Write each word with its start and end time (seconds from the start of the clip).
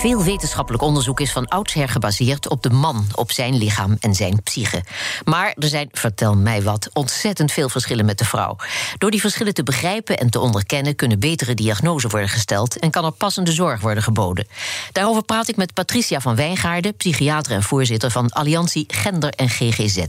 Veel 0.00 0.24
wetenschappelijk 0.24 0.82
onderzoek 0.82 1.20
is 1.20 1.32
van 1.32 1.48
oudsher 1.48 1.88
gebaseerd 1.88 2.48
op 2.48 2.62
de 2.62 2.70
man, 2.70 3.06
op 3.14 3.32
zijn 3.32 3.56
lichaam 3.56 3.96
en 4.00 4.14
zijn 4.14 4.42
psyche. 4.42 4.84
Maar 5.24 5.54
er 5.58 5.68
zijn, 5.68 5.88
vertel 5.92 6.36
mij 6.36 6.62
wat, 6.62 6.88
ontzettend 6.92 7.52
veel 7.52 7.68
verschillen 7.68 8.04
met 8.04 8.18
de 8.18 8.24
vrouw. 8.24 8.56
Door 8.98 9.10
die 9.10 9.20
verschillen 9.20 9.54
te 9.54 9.62
begrijpen 9.62 10.18
en 10.18 10.30
te 10.30 10.40
onderkennen 10.40 10.96
kunnen 10.96 11.18
betere 11.18 11.54
diagnoses 11.54 12.10
worden 12.10 12.28
gesteld 12.28 12.78
en 12.78 12.90
kan 12.90 13.04
er 13.04 13.12
passende 13.12 13.52
zorg 13.52 13.80
worden 13.80 14.02
geboden. 14.02 14.46
Daarover 14.92 15.22
praat 15.22 15.48
ik 15.48 15.56
met 15.56 15.74
Patricia 15.74 16.20
van 16.20 16.36
Wijngaarden, 16.36 16.94
psychiater 16.94 17.52
en 17.52 17.62
voorzitter 17.62 18.10
van 18.10 18.30
Alliantie 18.30 18.84
Gender 18.88 19.30
en 19.30 19.48
GGZ. 19.48 20.04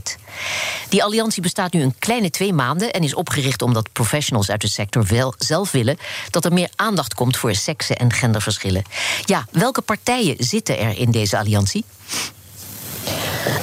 Die 0.88 1.04
alliantie 1.04 1.42
bestaat 1.42 1.72
nu 1.72 1.82
een 1.82 1.98
kleine 1.98 2.30
twee 2.30 2.52
maanden 2.52 2.92
en 2.92 3.02
is 3.02 3.14
opgericht 3.14 3.62
omdat 3.62 3.92
professionals 3.92 4.50
uit 4.50 4.60
de 4.60 4.68
sector 4.68 5.06
wel 5.06 5.34
zelf 5.38 5.70
willen 5.70 5.98
dat 6.30 6.44
er 6.44 6.52
meer 6.52 6.70
aandacht 6.76 7.14
komt 7.14 7.36
voor 7.36 7.54
seksen 7.54 7.96
en 7.96 8.12
genderverschillen. 8.12 8.82
Ja, 9.24 9.46
welke 9.50 9.80
partijen 9.82 10.36
zitten 10.38 10.78
er 10.78 10.98
in 10.98 11.10
deze 11.10 11.38
alliantie? 11.38 11.84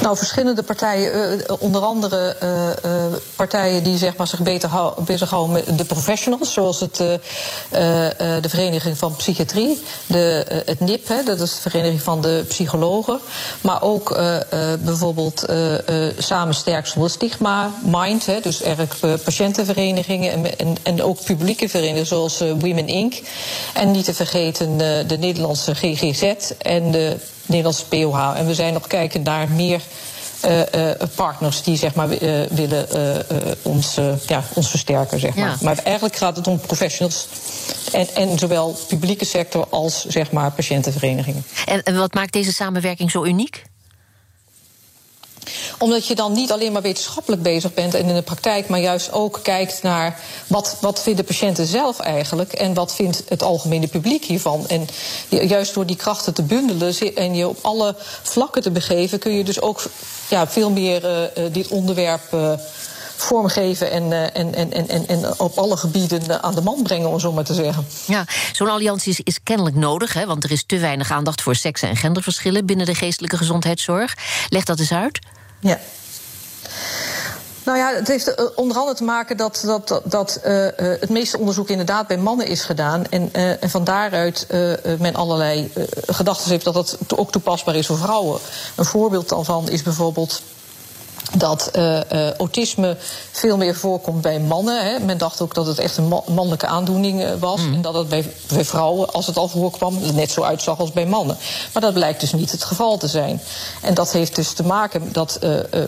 Nou, 0.02 0.18
verschillende 0.18 0.64
partijen, 0.64 1.38
uh, 1.40 1.56
onder 1.60 1.82
andere 1.82 2.36
uh, 2.44 3.18
partijen 3.36 3.84
die 3.84 3.98
zeg 3.98 4.16
maar, 4.16 4.28
zich 4.28 4.40
beter 4.40 4.70
bezighouden 5.06 5.54
met 5.54 5.78
de 5.78 5.86
professionals, 5.86 6.54
zoals 6.54 6.80
het, 6.80 6.96
de 8.42 8.50
Vereniging 8.50 8.98
van 8.98 9.16
Psychiatrie, 9.16 9.82
de, 10.06 10.46
het 10.66 10.80
NIP, 10.80 11.08
hè, 11.08 11.24
dat 11.24 11.40
is 11.40 11.54
de 11.54 11.70
Vereniging 11.70 12.02
van 12.02 12.22
de 12.22 12.46
Psychologen, 12.48 13.20
maar 13.62 13.82
ook 13.82 14.20
bijvoorbeeld 14.80 15.46
Samen 16.18 16.56
Sterk 16.56 16.88
Zonder 16.88 17.10
Stigma, 17.12 17.72
Mind, 17.86 18.26
hè, 18.26 18.40
dus 18.40 18.62
erg 18.62 19.00
patiëntenverenigingen 19.24 20.32
en, 20.32 20.58
en, 20.58 20.76
en, 20.84 21.04
ook 21.04 21.24
publieke 21.24 21.70
verenigingen 21.70 22.06
zoals 22.06 22.40
Women 22.40 22.88
Inc. 22.88 23.22
En 23.74 23.92
niet 23.92 24.06
te 24.06 24.14
vergeten 24.14 24.78
de 24.78 25.18
Nederlandse 25.20 25.76
GGZ 25.76 26.34
en 26.58 26.92
de 26.92 27.18
Nederlandse 27.50 27.86
POH. 27.86 28.34
En 28.36 28.46
we 28.46 28.54
zijn 28.54 28.74
nog 28.74 28.88
kijken 28.88 29.24
naar 29.24 29.50
meer 29.50 29.82
uh, 30.46 30.60
uh, 30.60 30.92
partners 31.16 31.64
die 31.64 31.78
zeg 31.78 31.94
maar, 31.96 32.22
uh, 32.22 32.42
willen 32.50 32.88
ons, 33.62 33.98
ja, 34.28 34.44
ons 34.54 34.70
versterken. 34.70 35.20
Zeg 35.20 35.36
maar. 35.36 35.50
Ja. 35.50 35.58
maar 35.62 35.78
eigenlijk 35.78 36.16
gaat 36.16 36.36
het 36.36 36.48
om 36.48 36.60
professionals. 36.60 37.28
En, 37.92 38.08
en 38.16 38.38
zowel 38.38 38.78
publieke 38.88 39.26
sector 39.26 39.68
als 39.70 40.06
zeg 40.06 40.32
maar, 40.32 40.52
patiëntenverenigingen. 40.52 41.44
En, 41.66 41.84
en 41.84 41.98
wat 41.98 42.14
maakt 42.14 42.34
deze 42.34 42.54
samenwerking 42.54 43.12
zo 43.12 43.24
uniek? 43.24 43.64
Omdat 45.80 46.08
je 46.08 46.16
dan 46.16 46.32
niet 46.32 46.52
alleen 46.52 46.72
maar 46.72 46.82
wetenschappelijk 46.82 47.42
bezig 47.42 47.74
bent 47.74 47.94
en 47.94 48.06
in 48.06 48.16
de 48.16 48.22
praktijk, 48.22 48.68
maar 48.68 48.80
juist 48.80 49.12
ook 49.12 49.40
kijkt 49.44 49.82
naar 49.82 50.20
wat, 50.48 50.78
wat 50.82 51.02
vinden 51.02 51.26
patiënten 51.26 51.66
zelf 51.66 52.00
eigenlijk 52.00 52.54
en 52.54 52.74
wat 52.74 52.96
vindt 52.96 53.24
het 53.28 53.44
algemene 53.44 53.88
publiek 53.88 54.26
hiervan. 54.26 54.68
En 54.68 54.88
juist 55.30 55.74
door 55.74 55.86
die 55.86 55.96
krachten 55.96 56.34
te 56.34 56.44
bundelen 56.44 57.16
en 57.16 57.36
je 57.36 57.48
op 57.48 57.58
alle 57.62 57.96
vlakken 58.22 58.62
te 58.62 58.72
begeven, 58.72 59.20
kun 59.20 59.32
je 59.32 59.44
dus 59.44 59.62
ook 59.62 59.84
ja, 60.30 60.48
veel 60.48 60.70
meer 60.70 61.30
uh, 61.38 61.44
dit 61.52 61.68
onderwerp. 61.68 62.34
Uh, 62.34 62.52
vormgeven 63.16 63.92
en, 63.92 64.34
en, 64.34 64.56
en, 64.56 64.90
en, 64.90 65.08
en 65.08 65.40
op 65.40 65.58
alle 65.58 65.78
gebieden 65.78 66.44
aan 66.44 66.56
de 66.56 66.62
man 66.62 66.84
brengen, 66.84 67.10
om 67.10 67.20
zo 67.20 67.32
maar 67.32 67.44
te 67.44 67.54
zeggen. 67.54 67.88
Ja, 68.06 68.26
zo'n 68.54 68.70
alliantie 68.70 69.12
is, 69.12 69.20
is, 69.20 69.40
kennelijk 69.44 69.76
nodig, 69.76 70.14
hè, 70.14 70.26
want 70.26 70.44
er 70.44 70.52
is 70.52 70.64
te 70.66 70.78
weinig 70.78 71.12
aandacht 71.12 71.42
voor 71.42 71.56
seks- 71.56 71.82
en 71.82 71.96
genderverschillen 71.96 72.66
binnen 72.66 72.86
de 72.86 72.96
geestelijke 72.96 73.38
gezondheidszorg. 73.38 74.14
Leg 74.50 74.64
dat 74.64 74.80
eens 74.80 74.92
uit. 74.92 75.20
Ja. 75.60 75.80
Nou 77.70 77.78
ja, 77.78 77.94
het 77.94 78.08
heeft 78.08 78.28
uh, 78.28 78.46
onder 78.56 78.78
andere 78.78 78.96
te 78.96 79.04
maken 79.04 79.38
dat, 79.38 79.62
dat, 79.66 80.02
dat 80.04 80.40
uh, 80.46 80.68
het 80.76 81.10
meeste 81.10 81.38
onderzoek 81.38 81.70
inderdaad 81.70 82.08
bij 82.08 82.18
mannen 82.18 82.48
is 82.48 82.62
gedaan. 82.62 83.06
En, 83.10 83.30
uh, 83.36 83.64
en 83.64 83.70
van 83.70 83.84
daaruit 83.84 84.48
men 85.00 85.16
allerlei 85.16 85.72
gedachten 86.06 86.52
heeft 86.52 86.64
dat 86.64 86.74
dat 86.74 86.98
ook 87.16 87.32
toepasbaar 87.32 87.76
is 87.76 87.88
voor 87.88 87.98
vrouwen. 87.98 88.40
Een 88.76 88.86
voorbeeld 88.86 89.30
daarvan 89.30 89.70
is 89.70 89.84
bijvoorbeeld 89.84 90.42
dat 91.40 91.70
uh, 91.76 92.00
uh, 92.12 92.34
autisme 92.34 92.98
veel 93.32 93.58
meer 93.58 93.76
voorkomt 93.76 94.22
bij 94.22 94.40
mannen. 94.40 94.86
Hè. 94.86 95.00
Men 95.00 95.18
dacht 95.18 95.42
ook 95.42 95.54
dat 95.54 95.66
het 95.66 95.80
echt 95.80 95.98
een 95.98 96.08
mannelijke 96.08 96.68
aandoening 96.68 97.22
uh, 97.22 97.32
was. 97.40 97.62
Mm. 97.62 97.74
En 97.74 97.82
dat 97.82 97.94
het 97.94 98.10
bij, 98.10 98.34
bij, 98.54 98.66
vrouwen, 98.66 99.14
als 99.14 99.28
het 99.28 99.38
al 99.38 99.48
voorkwam, 99.48 100.00
net 100.14 100.32
zo 100.32 100.42
uitzag 100.42 100.80
als 100.80 100.92
bij 100.92 101.06
mannen. 101.06 101.38
Maar 101.74 101.82
dat 101.82 101.94
blijkt 101.94 102.20
dus 102.20 102.34
niet 102.34 102.52
het 102.52 102.64
geval 102.64 102.98
te 102.98 103.08
zijn. 103.08 103.42
En 103.82 103.94
dat 103.94 104.12
heeft 104.12 104.36
dus 104.36 104.54
te 104.54 104.64
maken 104.64 105.12
dat 105.12 105.40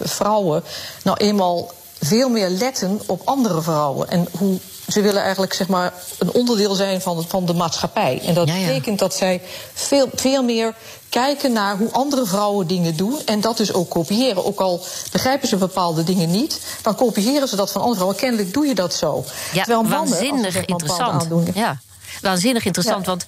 vrouwen 0.01 0.63
nou 1.03 1.17
eenmaal 1.17 1.71
veel 1.99 2.29
meer 2.29 2.49
letten 2.49 3.01
op 3.05 3.21
andere 3.25 3.61
vrouwen. 3.61 4.09
En 4.09 4.27
hoe 4.37 4.59
ze 4.91 5.01
willen 5.01 5.21
eigenlijk 5.21 5.53
zeg 5.53 5.67
maar, 5.67 5.93
een 6.17 6.31
onderdeel 6.31 6.75
zijn 6.75 7.01
van, 7.01 7.25
van 7.27 7.45
de 7.45 7.53
maatschappij. 7.53 8.21
En 8.25 8.33
dat 8.33 8.47
ja, 8.47 8.55
ja. 8.55 8.67
betekent 8.67 8.99
dat 8.99 9.15
zij 9.15 9.41
veel, 9.73 10.09
veel 10.13 10.43
meer 10.43 10.73
kijken 11.09 11.51
naar 11.51 11.77
hoe 11.77 11.91
andere 11.91 12.25
vrouwen 12.25 12.67
dingen 12.67 12.95
doen. 12.95 13.19
En 13.25 13.41
dat 13.41 13.57
dus 13.57 13.73
ook 13.73 13.89
kopiëren. 13.89 14.45
Ook 14.45 14.59
al 14.59 14.85
begrijpen 15.11 15.47
ze 15.47 15.55
bepaalde 15.55 16.03
dingen 16.03 16.31
niet, 16.31 16.61
dan 16.81 16.95
kopiëren 16.95 17.47
ze 17.47 17.55
dat 17.55 17.71
van 17.71 17.81
andere 17.81 17.99
vrouwen. 17.99 18.19
Kennelijk 18.19 18.53
doe 18.53 18.65
je 18.65 18.75
dat 18.75 18.93
zo. 18.93 19.25
Ja, 19.53 19.63
Terwijl 19.63 19.81
mannen, 19.81 20.09
waanzinnig 20.09 20.51
zeg 20.51 20.53
maar, 20.53 20.79
interessant. 20.79 21.27
Ja. 21.53 21.79
Waanzinnig 22.21 22.65
interessant, 22.65 23.05
ja. 23.05 23.09
want 23.09 23.25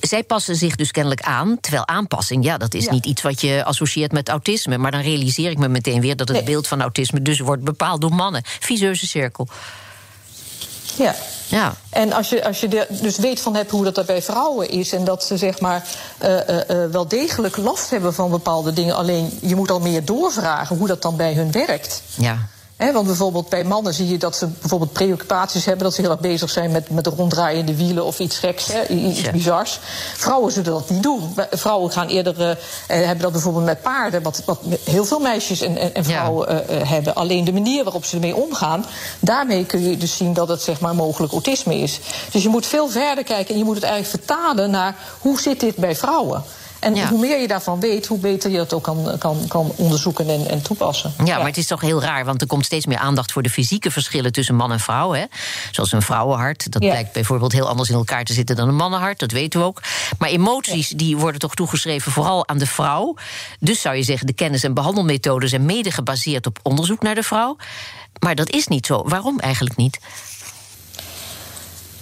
zij 0.00 0.22
passen 0.22 0.56
zich 0.56 0.76
dus 0.76 0.90
kennelijk 0.90 1.22
aan. 1.22 1.58
Terwijl 1.60 1.86
aanpassing, 1.86 2.44
ja, 2.44 2.58
dat 2.58 2.74
is 2.74 2.84
ja. 2.84 2.92
niet 2.92 3.06
iets 3.06 3.22
wat 3.22 3.40
je 3.40 3.64
associeert 3.64 4.12
met 4.12 4.28
autisme. 4.28 4.78
Maar 4.78 4.90
dan 4.90 5.00
realiseer 5.00 5.50
ik 5.50 5.58
me 5.58 5.68
meteen 5.68 6.00
weer 6.00 6.16
dat 6.16 6.28
het 6.28 6.36
nee. 6.36 6.46
beeld 6.46 6.66
van 6.66 6.80
autisme 6.80 7.22
dus 7.22 7.40
wordt 7.40 7.64
bepaald 7.64 8.00
door 8.00 8.14
mannen. 8.14 8.42
Visieuze 8.44 9.06
cirkel. 9.06 9.48
Ja. 10.96 11.14
ja. 11.48 11.74
En 11.90 12.12
als 12.12 12.28
je, 12.28 12.44
als 12.44 12.60
je 12.60 12.68
de, 12.68 12.86
dus 12.88 13.18
weet 13.18 13.40
van 13.40 13.54
hebt 13.54 13.70
hoe 13.70 13.84
dat 13.84 13.98
er 13.98 14.04
bij 14.04 14.22
vrouwen 14.22 14.70
is... 14.70 14.92
en 14.92 15.04
dat 15.04 15.24
ze 15.24 15.36
zeg 15.36 15.60
maar 15.60 15.86
uh, 16.22 16.30
uh, 16.30 16.84
wel 16.90 17.08
degelijk 17.08 17.56
last 17.56 17.90
hebben 17.90 18.14
van 18.14 18.30
bepaalde 18.30 18.72
dingen... 18.72 18.96
alleen 18.96 19.38
je 19.42 19.56
moet 19.56 19.70
al 19.70 19.80
meer 19.80 20.04
doorvragen 20.04 20.76
hoe 20.76 20.86
dat 20.86 21.02
dan 21.02 21.16
bij 21.16 21.34
hun 21.34 21.52
werkt. 21.52 22.02
Ja. 22.14 22.38
He, 22.80 22.92
want 22.92 23.06
bijvoorbeeld 23.06 23.48
bij 23.48 23.64
mannen 23.64 23.94
zie 23.94 24.08
je 24.08 24.18
dat 24.18 24.36
ze 24.36 24.46
bijvoorbeeld 24.46 24.92
preoccupaties 24.92 25.64
hebben, 25.64 25.84
dat 25.84 25.94
ze 25.94 26.00
heel 26.00 26.10
erg 26.10 26.20
bezig 26.20 26.50
zijn 26.50 26.70
met, 26.70 26.90
met 26.90 27.04
de 27.04 27.10
ronddraaiende 27.10 27.76
wielen 27.76 28.04
of 28.04 28.18
iets 28.18 28.38
geks, 28.38 28.66
he, 28.66 28.86
iets 28.86 29.20
ja. 29.20 29.30
bizars. 29.30 29.78
Vrouwen 30.14 30.52
zullen 30.52 30.72
dat 30.72 30.90
niet 30.90 31.02
doen. 31.02 31.34
Vrouwen 31.50 31.90
gaan 31.90 32.08
eerder 32.08 32.40
uh, 32.40 32.54
hebben 32.86 33.18
dat 33.18 33.32
bijvoorbeeld 33.32 33.64
met 33.64 33.82
paarden, 33.82 34.22
wat, 34.22 34.42
wat 34.44 34.60
heel 34.84 35.04
veel 35.04 35.18
meisjes 35.18 35.60
en, 35.60 35.76
en, 35.76 35.94
en 35.94 36.04
vrouwen 36.04 36.54
ja. 36.54 36.80
uh, 36.80 36.88
hebben. 36.90 37.14
Alleen 37.14 37.44
de 37.44 37.52
manier 37.52 37.84
waarop 37.84 38.04
ze 38.04 38.14
ermee 38.14 38.36
omgaan, 38.36 38.84
daarmee 39.18 39.64
kun 39.64 39.82
je 39.82 39.96
dus 39.96 40.16
zien 40.16 40.32
dat 40.32 40.48
het 40.48 40.62
zeg 40.62 40.80
maar 40.80 40.94
mogelijk 40.94 41.32
autisme 41.32 41.74
is. 41.74 42.00
Dus 42.30 42.42
je 42.42 42.48
moet 42.48 42.66
veel 42.66 42.88
verder 42.88 43.24
kijken 43.24 43.52
en 43.52 43.58
je 43.58 43.64
moet 43.64 43.74
het 43.74 43.84
eigenlijk 43.84 44.24
vertalen 44.24 44.70
naar 44.70 44.96
hoe 45.18 45.40
zit 45.40 45.60
dit 45.60 45.76
bij 45.76 45.96
vrouwen. 45.96 46.44
En 46.80 46.94
ja. 46.94 47.08
hoe 47.08 47.20
meer 47.20 47.40
je 47.40 47.48
daarvan 47.48 47.80
weet, 47.80 48.06
hoe 48.06 48.18
beter 48.18 48.50
je 48.50 48.58
het 48.58 48.72
ook 48.72 48.82
kan, 48.82 49.18
kan, 49.18 49.44
kan 49.48 49.72
onderzoeken 49.76 50.28
en, 50.28 50.48
en 50.48 50.62
toepassen. 50.62 51.12
Ja, 51.18 51.24
ja, 51.24 51.36
maar 51.36 51.46
het 51.46 51.56
is 51.56 51.66
toch 51.66 51.80
heel 51.80 52.02
raar, 52.02 52.24
want 52.24 52.40
er 52.40 52.46
komt 52.46 52.64
steeds 52.64 52.86
meer 52.86 52.98
aandacht 52.98 53.32
voor 53.32 53.42
de 53.42 53.50
fysieke 53.50 53.90
verschillen 53.90 54.32
tussen 54.32 54.54
man 54.54 54.72
en 54.72 54.80
vrouw. 54.80 55.12
Hè? 55.12 55.24
Zoals 55.70 55.92
een 55.92 56.02
vrouwenhart. 56.02 56.72
Dat 56.72 56.82
ja. 56.82 56.88
blijkt 56.88 57.12
bijvoorbeeld 57.12 57.52
heel 57.52 57.68
anders 57.68 57.88
in 57.88 57.94
elkaar 57.94 58.24
te 58.24 58.32
zitten 58.32 58.56
dan 58.56 58.68
een 58.68 58.76
mannenhart, 58.76 59.18
dat 59.18 59.30
weten 59.30 59.60
we 59.60 59.66
ook. 59.66 59.82
Maar 60.18 60.28
emoties 60.28 60.88
die 60.88 61.16
worden 61.16 61.40
toch 61.40 61.54
toegeschreven 61.54 62.12
vooral 62.12 62.48
aan 62.48 62.58
de 62.58 62.66
vrouw. 62.66 63.14
Dus 63.58 63.80
zou 63.80 63.96
je 63.96 64.02
zeggen, 64.02 64.26
de 64.26 64.32
kennis- 64.32 64.64
en 64.64 64.74
behandelmethoden 64.74 65.48
zijn 65.48 65.64
mede 65.64 65.90
gebaseerd 65.90 66.46
op 66.46 66.58
onderzoek 66.62 67.02
naar 67.02 67.14
de 67.14 67.22
vrouw. 67.22 67.56
Maar 68.18 68.34
dat 68.34 68.50
is 68.50 68.66
niet 68.66 68.86
zo. 68.86 69.02
Waarom 69.04 69.38
eigenlijk 69.38 69.76
niet? 69.76 69.98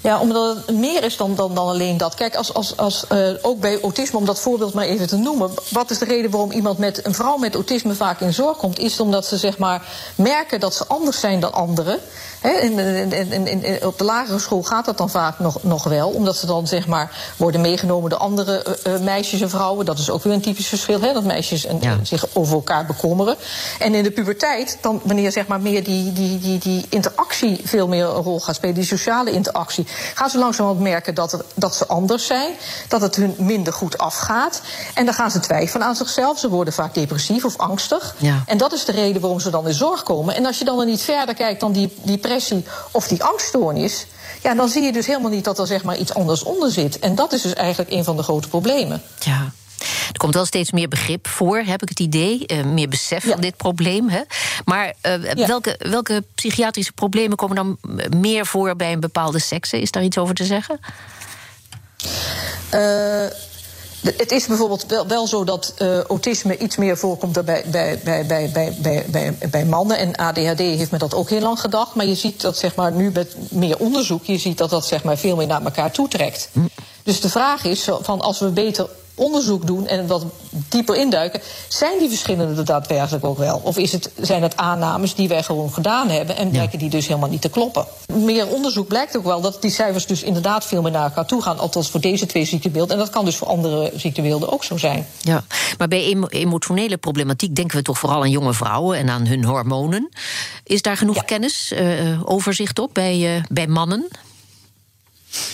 Ja, 0.09 0.21
omdat 0.21 0.57
het 0.67 0.77
meer 0.77 1.05
is 1.05 1.17
dan, 1.17 1.35
dan, 1.35 1.55
dan 1.55 1.69
alleen 1.69 1.97
dat. 1.97 2.15
Kijk, 2.15 2.35
als, 2.35 2.55
als, 2.55 2.77
als, 2.77 3.05
uh, 3.13 3.31
ook 3.43 3.61
bij 3.61 3.81
autisme, 3.81 4.19
om 4.19 4.25
dat 4.25 4.41
voorbeeld 4.41 4.75
maar 4.75 4.85
even 4.85 5.07
te 5.07 5.17
noemen. 5.17 5.51
Wat 5.71 5.91
is 5.91 5.99
de 5.99 6.05
reden 6.05 6.31
waarom 6.31 6.51
iemand 6.51 6.79
met 6.79 7.07
een 7.07 7.15
vrouw 7.15 7.37
met 7.37 7.55
autisme 7.55 7.95
vaak 7.95 8.21
in 8.21 8.33
zorg 8.33 8.57
komt? 8.57 8.79
Is 8.79 9.01
omdat 9.01 9.27
ze 9.27 9.37
zeg 9.37 9.59
maar 9.59 9.83
merken 10.15 10.61
dat 10.61 10.75
ze 10.75 10.87
anders 10.87 11.21
zijn 11.21 11.41
dan 11.41 11.53
anderen. 11.53 11.99
He, 12.41 12.51
in, 12.51 12.79
in, 12.79 13.63
in, 13.63 13.87
op 13.87 13.99
de 13.99 14.05
lagere 14.05 14.39
school 14.39 14.63
gaat 14.63 14.85
dat 14.85 14.99
dan 14.99 15.11
vaak 15.11 15.39
nog, 15.39 15.63
nog 15.63 15.85
wel, 15.85 16.09
omdat 16.09 16.37
ze 16.37 16.47
dan 16.47 16.67
zeg 16.67 16.87
maar 16.87 17.35
worden 17.37 17.61
meegenomen 17.61 18.11
door 18.11 18.19
andere 18.19 18.79
uh, 18.87 18.99
meisjes 18.99 19.41
en 19.41 19.51
vrouwen. 19.51 19.87
Dat 19.87 19.99
is 19.99 20.11
ook 20.11 20.23
weer 20.23 20.33
een 20.33 20.41
typisch 20.41 20.67
verschil, 20.67 21.01
he, 21.01 21.13
dat 21.13 21.25
meisjes 21.25 21.65
en, 21.65 21.79
ja. 21.81 21.99
zich 22.03 22.27
over 22.33 22.55
elkaar 22.55 22.87
bekommeren. 22.87 23.37
En 23.79 23.95
in 23.95 24.03
de 24.03 24.11
puberteit, 24.11 24.79
dan 24.81 25.01
wanneer 25.05 25.33
zeg 25.33 25.47
maar 25.47 25.61
meer 25.61 25.85
die, 25.85 26.13
die, 26.13 26.39
die, 26.39 26.59
die 26.59 26.87
interactie 26.89 27.61
veel 27.65 27.89
meer 27.89 28.05
een 28.05 28.23
rol 28.23 28.41
gaat 28.41 28.55
spelen, 28.55 28.75
die 28.75 28.85
sociale 28.85 29.31
interactie, 29.31 29.87
gaan 30.15 30.31
ze 30.31 30.39
langzamerhand 30.39 30.83
merken 30.83 31.15
dat, 31.15 31.45
dat 31.55 31.75
ze 31.75 31.87
anders 31.87 32.27
zijn, 32.27 32.55
dat 32.89 33.01
het 33.01 33.17
hun 33.17 33.35
minder 33.39 33.73
goed 33.73 33.99
afgaat. 33.99 34.61
En 34.95 35.05
dan 35.05 35.15
gaan 35.15 35.31
ze 35.31 35.41
twijfelen 35.41 35.87
aan 35.87 35.97
zichzelf. 35.97 36.39
Ze 36.39 36.49
worden 36.49 36.75
vaak 36.75 36.95
depressief 36.95 37.45
of 37.45 37.57
angstig. 37.57 38.15
Ja. 38.19 38.43
En 38.47 38.59
dat 38.59 38.73
is 38.73 38.85
de 38.85 38.93
reden 38.93 39.21
waarom 39.21 39.41
ze 39.41 39.51
dan 39.51 39.67
in 39.67 39.75
zorg 39.75 40.03
komen. 40.03 40.35
En 40.35 40.47
als 40.47 40.59
je 40.59 40.65
dan 40.65 40.81
er 40.81 40.87
niet 40.87 41.03
verder 41.03 41.35
kijkt 41.35 41.61
dan 41.61 41.73
die, 41.73 41.95
die 42.03 42.17
depressie 42.17 42.65
of 42.91 43.09
die 43.09 43.25
angststoornis, 43.25 44.07
Ja, 44.43 44.55
dan 44.55 44.69
zie 44.69 44.83
je 44.83 44.93
dus 44.93 45.07
helemaal 45.07 45.31
niet 45.31 45.45
dat 45.45 45.59
er 45.59 45.67
zeg 45.67 45.85
maar 45.85 45.97
iets 45.97 46.15
anders 46.15 46.43
onder 46.43 46.71
zit. 46.71 46.99
En 46.99 47.15
dat 47.15 47.33
is 47.33 47.43
dus 47.43 47.55
eigenlijk 47.55 47.91
een 47.91 48.05
van 48.05 48.17
de 48.17 48.23
grote 48.23 48.49
problemen. 48.49 49.03
Ja. 49.19 49.53
Er 50.13 50.19
komt 50.19 50.35
wel 50.35 50.45
steeds 50.45 50.73
meer 50.73 50.89
begrip 50.89 51.29
voor, 51.29 51.59
heb 51.59 51.83
ik 51.83 51.89
het 51.89 52.01
idee. 52.01 52.45
Uh, 52.47 52.65
meer 52.65 52.89
besef 52.89 53.25
van 53.25 53.41
dit 53.41 53.57
probleem. 53.57 54.09
Hè? 54.09 54.21
Maar 54.65 54.95
uh, 55.03 55.47
welke, 55.47 55.77
welke 55.79 56.25
psychiatrische 56.35 56.93
problemen 56.93 57.37
komen 57.37 57.57
dan 57.57 57.79
meer 58.17 58.47
voor 58.47 58.77
bij 58.77 58.93
een 58.93 59.01
bepaalde 59.01 59.39
sekse? 59.39 59.81
Is 59.81 59.91
daar 59.91 60.03
iets 60.03 60.19
over 60.19 60.35
te 60.35 60.45
zeggen? 60.45 60.81
Uh, 62.75 63.27
het 64.01 64.31
is 64.33 64.47
bijvoorbeeld 64.47 64.87
wel, 64.87 65.07
wel 65.07 65.27
zo 65.27 65.45
dat 65.45 65.75
uh, 65.79 66.01
autisme 66.01 66.59
iets 66.59 66.77
meer 66.77 66.97
voorkomt 66.97 67.45
bij, 67.45 67.65
bij, 67.67 68.01
bij, 68.05 68.27
bij, 68.27 68.51
bij, 68.83 69.05
bij, 69.11 69.39
bij 69.51 69.65
mannen. 69.65 69.99
En 69.99 70.17
ADHD 70.17 70.59
heeft 70.59 70.91
me 70.91 70.99
dat 70.99 71.15
ook 71.15 71.31
heel 71.31 71.41
lang 71.41 71.61
gedacht. 71.61 71.95
Maar 71.95 72.07
je 72.07 72.15
ziet 72.15 72.41
dat 72.41 72.57
zeg 72.57 72.75
maar, 72.75 72.93
nu 72.93 73.11
met 73.11 73.37
meer 73.51 73.79
onderzoek, 73.79 74.25
je 74.25 74.39
ziet 74.39 74.59
dat 74.59 74.71
dat 74.71 74.87
zeg 74.87 75.03
maar, 75.03 75.17
veel 75.17 75.37
meer 75.37 75.47
naar 75.47 75.65
elkaar 75.65 75.91
toetrekt. 75.91 76.49
Hm. 76.53 76.61
Dus 77.03 77.21
de 77.21 77.29
vraag 77.29 77.65
is 77.65 77.89
van 78.01 78.21
als 78.21 78.39
we 78.39 78.49
beter 78.49 78.89
onderzoek 79.19 79.67
doen 79.67 79.87
en 79.87 80.07
wat 80.07 80.25
dieper 80.69 80.97
induiken, 80.97 81.41
zijn 81.69 81.99
die 81.99 82.09
verschillen 82.09 82.57
er 82.57 82.65
daadwerkelijk 82.65 83.25
ook 83.25 83.39
wel? 83.39 83.61
Of 83.65 83.77
is 83.77 83.93
het, 83.93 84.11
zijn 84.21 84.43
het 84.43 84.57
aannames 84.57 85.15
die 85.15 85.29
wij 85.29 85.43
gewoon 85.43 85.73
gedaan 85.73 86.09
hebben 86.09 86.37
en 86.37 86.51
blijken 86.51 86.79
die 86.79 86.91
dus 86.91 87.07
helemaal 87.07 87.29
niet 87.29 87.43
te 87.43 87.49
kloppen? 87.49 87.87
Meer 88.15 88.47
onderzoek 88.47 88.89
blijkt 88.89 89.17
ook 89.17 89.25
wel 89.25 89.41
dat 89.41 89.63
die 89.63 89.71
cijfers 89.71 90.07
dus 90.07 90.23
inderdaad 90.23 90.67
veel 90.67 90.83
meer 90.83 90.93
naar 90.93 91.05
elkaar 91.05 91.27
toe 91.27 91.43
gaan, 91.43 91.59
althans 91.59 91.91
voor 91.91 92.01
deze 92.01 92.27
twee 92.27 92.45
ziektebeelden. 92.45 92.93
En 92.93 92.99
dat 92.99 93.11
kan 93.11 93.25
dus 93.25 93.37
voor 93.37 93.49
andere 93.49 93.93
ziektebeelden 93.97 94.53
ook 94.53 94.65
zo 94.65 94.77
zijn. 94.77 95.07
Ja, 95.21 95.45
maar 95.79 95.89
bij 95.89 96.17
emotionele 96.29 96.97
problematiek 96.97 97.55
denken 97.55 97.77
we 97.77 97.83
toch 97.83 97.99
vooral 97.99 98.23
aan 98.23 98.31
jonge 98.31 98.55
vrouwen 98.55 98.99
en 98.99 99.09
aan 99.09 99.27
hun 99.27 99.45
hormonen. 99.45 100.09
Is 100.65 100.83
daar 100.83 100.97
genoeg 100.97 101.25
kennis, 101.25 101.73
uh, 101.73 102.21
overzicht 102.25 102.79
op 102.79 102.95
bij, 102.95 103.37
uh, 103.37 103.43
bij 103.49 103.67
mannen? 103.67 104.09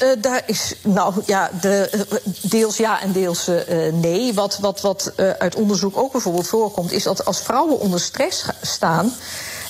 Uh, 0.03 0.09
daar 0.19 0.43
is, 0.47 0.75
nou 0.83 1.15
ja, 1.27 1.51
de, 1.61 1.91
uh, 1.95 2.03
deels 2.41 2.77
ja 2.77 3.01
en 3.01 3.13
deels 3.13 3.49
uh, 3.49 3.93
nee. 3.93 4.35
Wat, 4.35 4.59
wat, 4.59 4.81
wat 4.81 5.13
uit 5.39 5.55
onderzoek 5.55 5.97
ook 5.97 6.13
bijvoorbeeld 6.13 6.49
voorkomt, 6.49 6.93
is 6.93 7.03
dat 7.03 7.25
als 7.25 7.41
vrouwen 7.41 7.81
onder 7.81 8.01
stress 8.01 8.45
staan. 8.63 9.15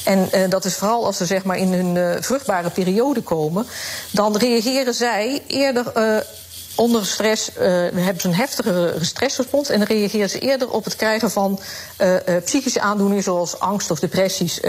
En 0.04 0.50
dat 0.50 0.64
is 0.64 0.74
vooral 0.74 1.04
als 1.04 1.16
ze 1.16 1.26
zeg 1.26 1.44
maar 1.44 1.56
in 1.56 1.72
hun 1.72 2.22
vruchtbare 2.22 2.70
periode 2.70 3.22
komen, 3.22 3.66
dan 4.10 4.36
reageren 4.36 4.94
zij 4.94 5.42
eerder 5.46 5.92
onder 6.74 7.06
stress 7.06 7.50
uh, 7.50 7.62
hebben 7.94 8.20
ze 8.20 8.28
een 8.28 8.34
heftigere 8.34 9.04
stressrespons 9.04 9.68
en 9.68 9.78
dan 9.78 9.86
reageren 9.86 10.30
ze 10.30 10.38
eerder 10.38 10.70
op 10.70 10.84
het 10.84 10.96
krijgen 10.96 11.30
van 11.30 11.60
uh, 11.98 12.12
uh, 12.12 12.18
psychische 12.44 12.80
aandoeningen 12.80 13.22
zoals 13.22 13.58
angst 13.58 13.90
of 13.90 13.98
depressies 14.00 14.60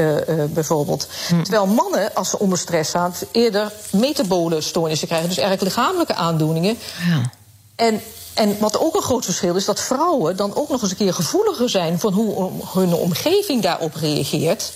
bijvoorbeeld. 0.50 1.08
Hm. 1.28 1.42
Terwijl 1.42 1.66
mannen, 1.68 2.14
als 2.14 2.30
ze 2.30 2.40
onder 2.40 2.58
stress 2.58 2.90
staan, 2.90 3.14
eerder 3.32 3.72
metabole 3.92 4.62
stoornissen 4.62 5.08
krijgen, 5.08 5.30
dus 5.30 5.38
eigenlijk 5.38 5.76
lichamelijke 5.76 6.16
aandoeningen. 6.16 6.78
Ja. 7.08 7.32
En 7.76 8.02
en 8.36 8.58
wat 8.60 8.80
ook 8.80 8.96
een 8.96 9.02
groot 9.02 9.26
verschil 9.26 9.56
is, 9.56 9.66
dat 9.66 9.82
vrouwen 9.82 10.36
dan 10.36 10.56
ook 10.56 10.70
nog 10.70 10.82
eens 10.82 10.92
een 10.92 10.98
keer 10.98 11.14
gevoeliger 11.14 11.70
zijn 11.70 12.00
van 12.00 12.14
hoe 12.14 12.52
hun 12.74 12.94
omgeving 12.94 13.62
daarop 13.62 13.96
reageert. 13.96 14.74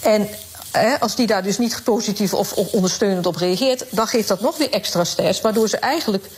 En 0.00 0.28
als 1.00 1.14
die 1.14 1.26
daar 1.26 1.42
dus 1.42 1.58
niet 1.58 1.80
positief 1.84 2.34
of, 2.34 2.52
ondersteunend 2.52 3.26
op 3.26 3.36
reageert, 3.36 3.84
dan 3.90 4.06
geeft 4.06 4.28
dat 4.28 4.40
nog 4.40 4.56
weer 4.56 4.70
extra 4.70 5.04
stress, 5.04 5.40
waardoor 5.40 5.68
ze 5.68 5.76
eigenlijk 5.76 6.28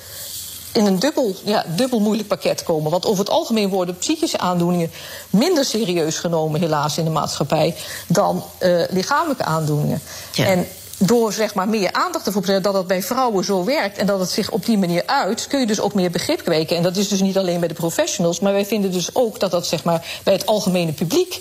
in 0.73 0.87
een 0.87 0.99
dubbel, 0.99 1.35
ja, 1.44 1.65
dubbel 1.77 2.00
moeilijk 2.00 2.29
pakket 2.29 2.62
komen. 2.62 2.91
Want 2.91 3.06
over 3.06 3.25
het 3.25 3.32
algemeen 3.32 3.69
worden 3.69 3.99
psychische 3.99 4.38
aandoeningen 4.38 4.91
minder 5.31 5.65
serieus 5.65 6.19
genomen, 6.19 6.61
helaas, 6.61 6.99
in 6.99 7.05
de 7.05 7.11
maatschappij 7.11 7.77
dan 8.06 8.44
uh, 8.61 8.82
lichamelijke 8.91 9.44
aandoeningen. 9.44 10.03
En 10.37 10.67
door 10.99 11.32
zeg 11.32 11.55
maar, 11.55 11.69
meer 11.69 11.93
aandacht 11.93 12.27
ervoor 12.27 12.43
te 12.43 12.47
zetten 12.47 12.73
dat 12.73 12.75
dat 12.81 12.87
bij 12.87 13.03
vrouwen 13.03 13.44
zo 13.44 13.65
werkt 13.65 13.99
en 13.99 14.06
dat 14.06 14.21
het 14.21 14.31
zich 14.31 14.50
op 14.50 14.67
die 14.67 14.79
manier 14.79 15.03
uit, 15.06 15.47
kun 15.47 15.61
je 15.61 15.67
dus 15.67 15.81
ook 15.81 15.94
meer 15.94 16.11
begrip 16.11 16.44
kweken. 16.44 16.77
En 16.77 16.82
dat 16.82 16.97
is 16.97 17.09
dus 17.09 17.21
niet 17.21 17.38
alleen 17.38 17.59
bij 17.59 17.69
de 17.69 17.75
professionals, 17.75 18.41
maar 18.41 18.53
wij 18.53 18.67
vinden 18.67 18.93
dus 18.93 19.15
ook 19.15 19.41
dat 19.41 19.50
dat 19.50 19.67
zeg 19.67 19.85
maar, 19.85 20.21
bij 20.25 20.35
het 20.35 20.47
algemene 20.47 20.93
publiek 20.93 21.41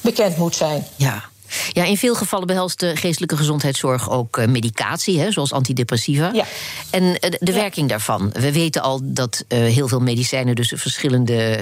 bekend 0.00 0.36
moet 0.36 0.56
zijn. 0.56 0.86
Ja. 0.96 1.24
Ja, 1.72 1.84
in 1.84 1.96
veel 1.96 2.14
gevallen 2.14 2.46
behelst 2.46 2.80
de 2.80 2.96
geestelijke 2.96 3.36
gezondheidszorg 3.36 4.10
ook 4.10 4.36
uh, 4.36 4.46
medicatie, 4.46 5.20
hè, 5.20 5.32
zoals 5.32 5.52
antidepressiva. 5.52 6.30
Ja. 6.32 6.44
En 6.90 7.02
uh, 7.02 7.14
de 7.38 7.52
werking 7.52 7.88
daarvan. 7.88 8.30
We 8.32 8.52
weten 8.52 8.82
al 8.82 9.00
dat 9.02 9.44
uh, 9.48 9.58
heel 9.58 9.88
veel 9.88 10.00
medicijnen 10.00 10.54
dus 10.54 10.72
verschillende 10.76 11.58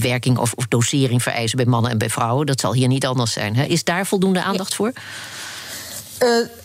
werking 0.00 0.38
of, 0.38 0.52
of, 0.52 0.66
dosering 0.66 1.22
vereisen 1.22 1.56
bij 1.56 1.66
mannen 1.66 1.90
en 1.90 1.98
bij 1.98 2.10
vrouwen. 2.10 2.46
Dat 2.46 2.60
zal 2.60 2.74
hier 2.74 2.88
niet 2.88 3.06
anders 3.06 3.32
zijn. 3.32 3.56
Hè. 3.56 3.64
Is 3.64 3.84
daar 3.84 4.06
voldoende 4.06 4.42
aandacht 4.42 4.74
voor? 4.74 4.92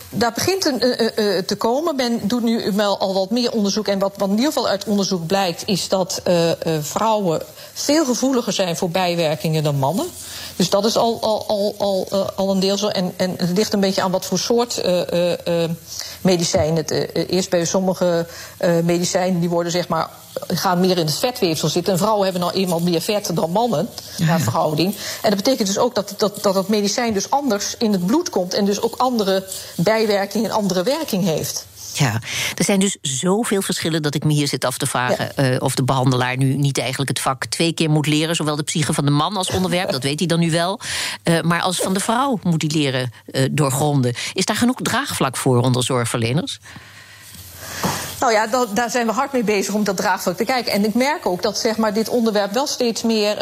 daar 0.10 0.32
begint 0.34 0.66
een, 0.66 0.86
uh, 0.86 1.36
uh, 1.36 1.42
te 1.42 1.56
komen. 1.56 1.96
Men 1.96 2.20
doet 2.24 2.44
nu 2.44 2.72
wel 2.76 3.00
al 3.00 3.14
wat 3.14 3.30
meer 3.30 3.52
onderzoek. 3.52 3.88
En 3.88 4.00
wat, 4.00 4.14
wat 4.18 4.30
in 4.30 4.36
ieder 4.36 4.52
geval 4.52 4.68
uit 4.68 4.86
onderzoek 4.86 5.28
blijkt, 5.28 5.64
is 5.66 5.88
dat 5.88 6.22
vrouwen 6.82 7.42
veel 7.74 8.06
gevoeliger 8.06 8.54
zijn 8.54 8.76
voor 8.76 8.90
bijwerkingen 8.90 9.64
dan 9.64 9.76
mannen. 9.76 10.06
Dus 10.62 10.70
dat 10.70 10.86
is 10.86 10.98
al, 10.98 11.18
al, 11.22 11.46
al, 11.48 11.76
al, 11.78 12.08
uh, 12.14 12.28
al 12.36 12.52
een 12.52 12.60
deel 12.60 12.78
zo. 12.78 12.88
En, 12.88 13.14
en 13.18 13.34
het 13.38 13.58
ligt 13.58 13.74
een 13.74 13.80
beetje 13.80 14.02
aan 14.02 14.12
wat 14.12 14.26
voor 14.26 14.40
soort 14.40 14.82
uh, 14.86 15.32
uh, 15.48 15.70
medicijnen. 16.22 16.76
Het, 16.76 16.92
eerst 17.30 17.50
bij 17.50 17.66
sommige 17.66 18.28
medicijnen 18.84 19.40
die 19.40 19.50
worden 19.50 19.72
zeg 19.72 19.88
maar 19.88 20.10
gaan 20.48 20.80
meer 20.80 20.98
in 20.98 21.06
het 21.06 21.16
vetweefsel 21.16 21.68
zitten. 21.68 21.94
En 21.94 22.00
vrouwen 22.00 22.24
hebben 22.24 22.42
nou 22.42 22.54
eenmaal 22.54 22.80
meer 22.80 23.02
vet 23.02 23.32
dan 23.34 23.52
mannen, 23.52 23.90
naar 24.18 24.40
verhouding. 24.40 24.96
En 25.22 25.30
dat 25.30 25.44
betekent 25.44 25.68
dus 25.68 25.78
ook 25.78 25.96
dat, 25.96 26.14
dat, 26.18 26.44
dat 26.44 26.56
het 26.56 26.68
medicijn 26.68 27.14
dus 27.14 27.30
anders 27.30 27.76
in 27.78 27.92
het 27.92 28.06
bloed 28.06 28.30
komt... 28.30 28.54
en 28.54 28.66
dus 28.66 28.82
ook 28.82 28.96
andere 28.98 29.48
bijwerking 29.76 30.46
en 30.46 30.52
andere 30.52 30.84
werking 30.84 31.24
heeft. 31.24 31.66
Ja, 31.94 32.20
er 32.56 32.64
zijn 32.64 32.80
dus 32.80 32.98
zoveel 33.02 33.62
verschillen 33.62 34.02
dat 34.02 34.16
ik 34.16 34.24
me 34.24 34.34
hier 34.34 34.48
zit 34.48 34.66
af 34.66 34.78
te 34.78 34.86
vragen 34.86 35.32
ja. 35.36 35.52
uh, 35.52 35.62
of 35.62 35.76
de 35.76 35.84
behandelaar 35.84 36.38
nu 36.38 36.56
niet 36.56 36.80
eigenlijk 36.80 37.10
het 37.10 37.20
vak 37.20 37.46
twee 37.46 37.74
keer 37.74 37.90
moet 37.90 38.08
leren, 38.08 38.36
zowel 38.36 38.56
de 38.56 38.64
psyche 38.64 38.94
van 38.94 39.06
de 39.06 39.12
man 39.12 39.38
als 39.38 39.50
onderwerp, 39.50 39.92
dat 39.98 40.04
weet 40.04 40.20
hij 40.20 40.28
dan 40.28 40.40
nu 40.40 40.52
wel, 40.52 40.80
uh, 41.24 41.42
maar 41.42 41.62
als 41.62 41.78
van 41.78 41.94
de 41.94 42.00
vrouw 42.00 42.40
moet 42.44 42.62
hij 42.62 42.72
leren 42.72 43.12
uh, 43.26 43.48
doorgronden. 43.52 44.14
Is 44.34 44.46
daar 44.46 44.56
genoeg 44.56 44.80
draagvlak 44.82 45.38
voor 45.38 45.62
onder 45.62 45.84
zorgverleners? 45.84 46.60
Nou 48.20 48.34
ja, 48.34 48.48
dat, 48.48 48.76
daar 48.76 48.90
zijn 48.90 49.06
we 49.06 49.14
hard 49.14 49.32
mee 49.32 49.44
bezig 49.44 49.74
om 49.74 49.84
dat 49.84 49.98
draagvlak 49.98 50.38
te 50.38 50.46
kijken. 50.46 50.72
En 50.72 50.86
ik 50.86 50.94
merk 50.94 51.26
ook 51.26 51.42
dat 51.42 51.58
zeg 51.58 51.78
maar, 51.78 51.94
dit 51.94 52.10
onderwerp 52.10 52.54
wel 52.54 52.68
steeds 52.68 53.04
meer 53.04 53.42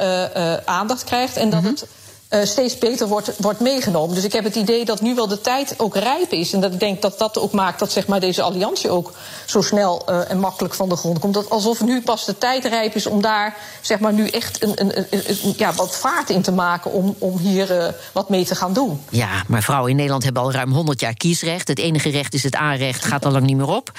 aandacht 0.66 1.04
krijgt 1.04 1.38
en 1.38 1.50
dat 1.50 1.60
mm 1.60 1.66
-hmm. 1.66 1.76
het 1.76 1.88
uh, 2.30 2.44
steeds 2.44 2.78
beter 2.78 3.08
wordt, 3.08 3.32
wordt 3.38 3.60
meegenomen. 3.60 4.16
Dus 4.16 4.24
ik 4.24 4.34
heb 4.34 4.44
het 4.44 4.56
idee 4.56 4.86
dat 4.86 5.02
nu 5.02 5.16
wel 5.16 5.28
de 5.28 5.42
tijd 5.42 5.74
ook 5.78 5.96
rijp 5.96 6.32
is. 6.32 6.54
En 6.54 6.60
dat 6.62 6.74
ik 6.74 6.80
denk 6.80 7.02
dat 7.02 7.20
dat 7.20 7.38
ook 7.38 7.52
maakt 7.52 7.80
dat 7.80 7.92
zeg 7.92 8.08
maar, 8.08 8.20
deze 8.20 8.42
alliantie 8.42 8.90
ook 8.90 9.14
zo 9.46 9.62
snel 9.62 10.06
uh, 10.10 10.32
en 10.32 10.40
makkelijk 10.40 10.74
van 10.74 10.90
de 10.90 10.96
grond 10.96 11.20
komt. 11.20 11.34
Dat 11.34 11.50
alsof 11.50 11.82
nu 11.82 12.02
pas 12.02 12.26
de 12.26 12.38
tijd 12.38 12.66
rijp 12.66 12.96
is 12.96 13.06
om 13.06 13.22
daar 13.22 13.58
zeg 13.82 14.00
maar, 14.00 14.14
nu 14.14 14.28
echt 14.28 14.64
een, 14.64 14.98
een, 14.98 15.54
ja, 15.58 15.74
wat 15.74 15.98
vaart 15.98 16.30
in 16.30 16.42
te 16.42 16.52
maken 16.52 16.92
om, 16.92 17.16
om 17.18 17.38
hier 17.38 17.78
uh, 17.78 17.88
wat 18.12 18.30
mee 18.30 18.46
te 18.46 18.56
gaan 18.56 18.74
doen. 18.74 19.02
Ja, 19.10 19.44
maar 19.48 19.64
vrouwen 19.64 19.90
in 19.90 19.96
Nederland 19.96 20.24
hebben 20.24 20.42
al 20.42 20.52
ruim 20.52 20.72
100 20.72 21.00
jaar 21.00 21.14
kiesrecht. 21.14 21.68
Het 21.68 21.80
enige 21.80 22.10
recht 22.10 22.34
is 22.34 22.44
het 22.44 22.56
aanrecht, 22.56 23.06
gaat 23.06 23.26
al 23.26 23.32
lang 23.32 23.46
niet 23.46 23.58
meer 23.58 23.70
op. 23.70 23.92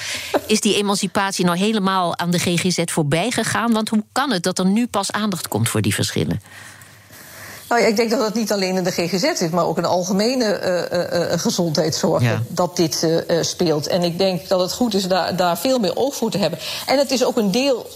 Is 0.47 0.61
die 0.61 0.77
emancipatie 0.77 1.45
nou 1.45 1.59
helemaal 1.59 2.19
aan 2.19 2.31
de 2.31 2.39
GGZ 2.39 2.83
voorbij 2.85 3.31
gegaan? 3.31 3.73
Want 3.73 3.89
hoe 3.89 4.05
kan 4.13 4.33
het 4.33 4.43
dat 4.43 4.59
er 4.59 4.67
nu 4.67 4.87
pas 4.87 5.13
aandacht 5.13 5.49
komt 5.49 5.69
voor 5.69 5.81
die 5.81 5.95
verschillen? 5.95 6.41
Nou 7.71 7.83
ja, 7.83 7.89
ik 7.89 7.97
denk 7.97 8.11
dat 8.11 8.21
het 8.21 8.35
niet 8.35 8.53
alleen 8.53 8.77
in 8.77 8.85
de 8.85 8.91
GGZ 8.91 9.39
zit, 9.39 9.51
maar 9.51 9.67
ook 9.67 9.77
in 9.77 9.83
de 9.83 9.89
algemene 9.89 10.61
uh, 10.93 11.33
uh, 11.33 11.39
gezondheidszorg 11.39 12.23
ja. 12.23 12.43
dat 12.49 12.77
dit 12.77 13.07
speelt. 13.41 13.87
En 13.87 14.03
ik 14.03 14.19
denk 14.19 14.49
dat 14.49 14.61
het 14.61 14.73
goed 14.73 14.95
is 14.95 15.09
daar, 15.09 15.37
daar 15.37 15.59
veel 15.59 15.79
meer 15.79 15.97
oog 15.97 16.15
voor 16.15 16.31
te 16.31 16.39
hebben. 16.39 16.59
En 16.87 16.99
het 16.99 17.11
is 17.11 17.25
ook 17.25 17.37
een 17.37 17.51
deel 17.51 17.87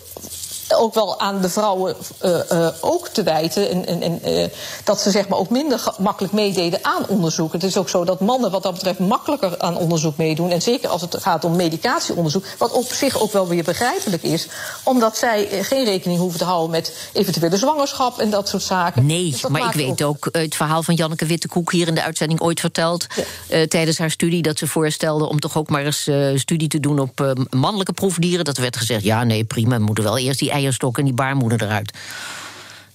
ook 0.69 0.95
wel 0.95 1.21
aan 1.21 1.41
de 1.41 1.49
vrouwen 1.49 1.97
uh, 2.25 2.39
uh, 2.53 2.69
ook 2.81 3.09
te 3.09 3.23
wijten. 3.23 3.71
En, 3.71 3.87
en, 3.87 4.03
en 4.03 4.21
uh, 4.33 4.49
dat 4.85 5.01
ze 5.01 5.11
zeg 5.11 5.29
maar 5.29 5.39
ook 5.39 5.51
minder 5.51 5.85
makkelijk 5.99 6.33
meededen 6.33 6.79
aan 6.83 7.07
onderzoek. 7.09 7.53
Het 7.53 7.63
is 7.63 7.77
ook 7.77 7.89
zo 7.89 8.05
dat 8.05 8.21
mannen 8.21 8.51
wat 8.51 8.63
dat 8.63 8.73
betreft 8.73 8.99
makkelijker 8.99 9.59
aan 9.59 9.77
onderzoek 9.77 10.17
meedoen. 10.17 10.51
En 10.51 10.63
zeker 10.63 10.89
als 10.89 11.01
het 11.01 11.17
gaat 11.21 11.45
om 11.45 11.57
medicatieonderzoek. 11.57 12.45
Wat 12.59 12.73
op 12.73 12.93
zich 12.93 13.21
ook 13.21 13.33
wel 13.33 13.49
weer 13.49 13.65
begrijpelijk 13.65 14.23
is. 14.23 14.49
Omdat 14.83 15.17
zij 15.17 15.49
geen 15.63 15.85
rekening 15.85 16.21
hoeven 16.21 16.39
te 16.39 16.45
houden 16.45 16.71
met 16.71 17.09
eventuele 17.13 17.57
zwangerschap 17.57 18.19
en 18.19 18.31
dat 18.31 18.49
soort 18.49 18.63
zaken. 18.63 19.07
Nee, 19.07 19.31
dus 19.31 19.43
maar 19.43 19.67
ik 19.67 19.87
weet 19.87 20.03
ook 20.03 20.29
het 20.33 20.55
verhaal 20.55 20.83
van 20.83 20.95
Janneke 20.95 21.27
Wittekoek 21.27 21.73
hier 21.73 21.89
in 21.89 21.95
de 21.95 22.03
uitzending 22.03 22.41
ooit 22.41 22.61
verteld. 22.61 23.07
Ja. 23.49 23.67
tijdens 23.67 23.99
haar 23.99 24.11
studie 24.11 24.43
dat 24.43 24.59
ze 24.59 24.67
voorstelde 24.67 25.29
om 25.29 25.41
toch 25.41 25.57
ook 25.57 25.69
maar 25.69 25.85
eens 25.85 26.11
studie 26.35 26.69
te 26.69 26.81
doen 26.81 26.99
op 26.99 27.37
mannelijke 27.51 27.93
proefdieren. 27.93 28.45
Dat 28.45 28.57
werd 28.57 28.77
gezegd, 28.77 29.03
ja 29.03 29.25
nee 29.25 29.45
prima, 29.45 29.77
we 29.77 29.85
moeten 29.85 30.05
wel 30.05 30.19
eerst 30.19 30.39
die 30.39 30.53
eierstok 30.55 30.99
en 30.99 31.05
die 31.05 31.15
baarmoeder 31.15 31.63
eruit. 31.63 31.93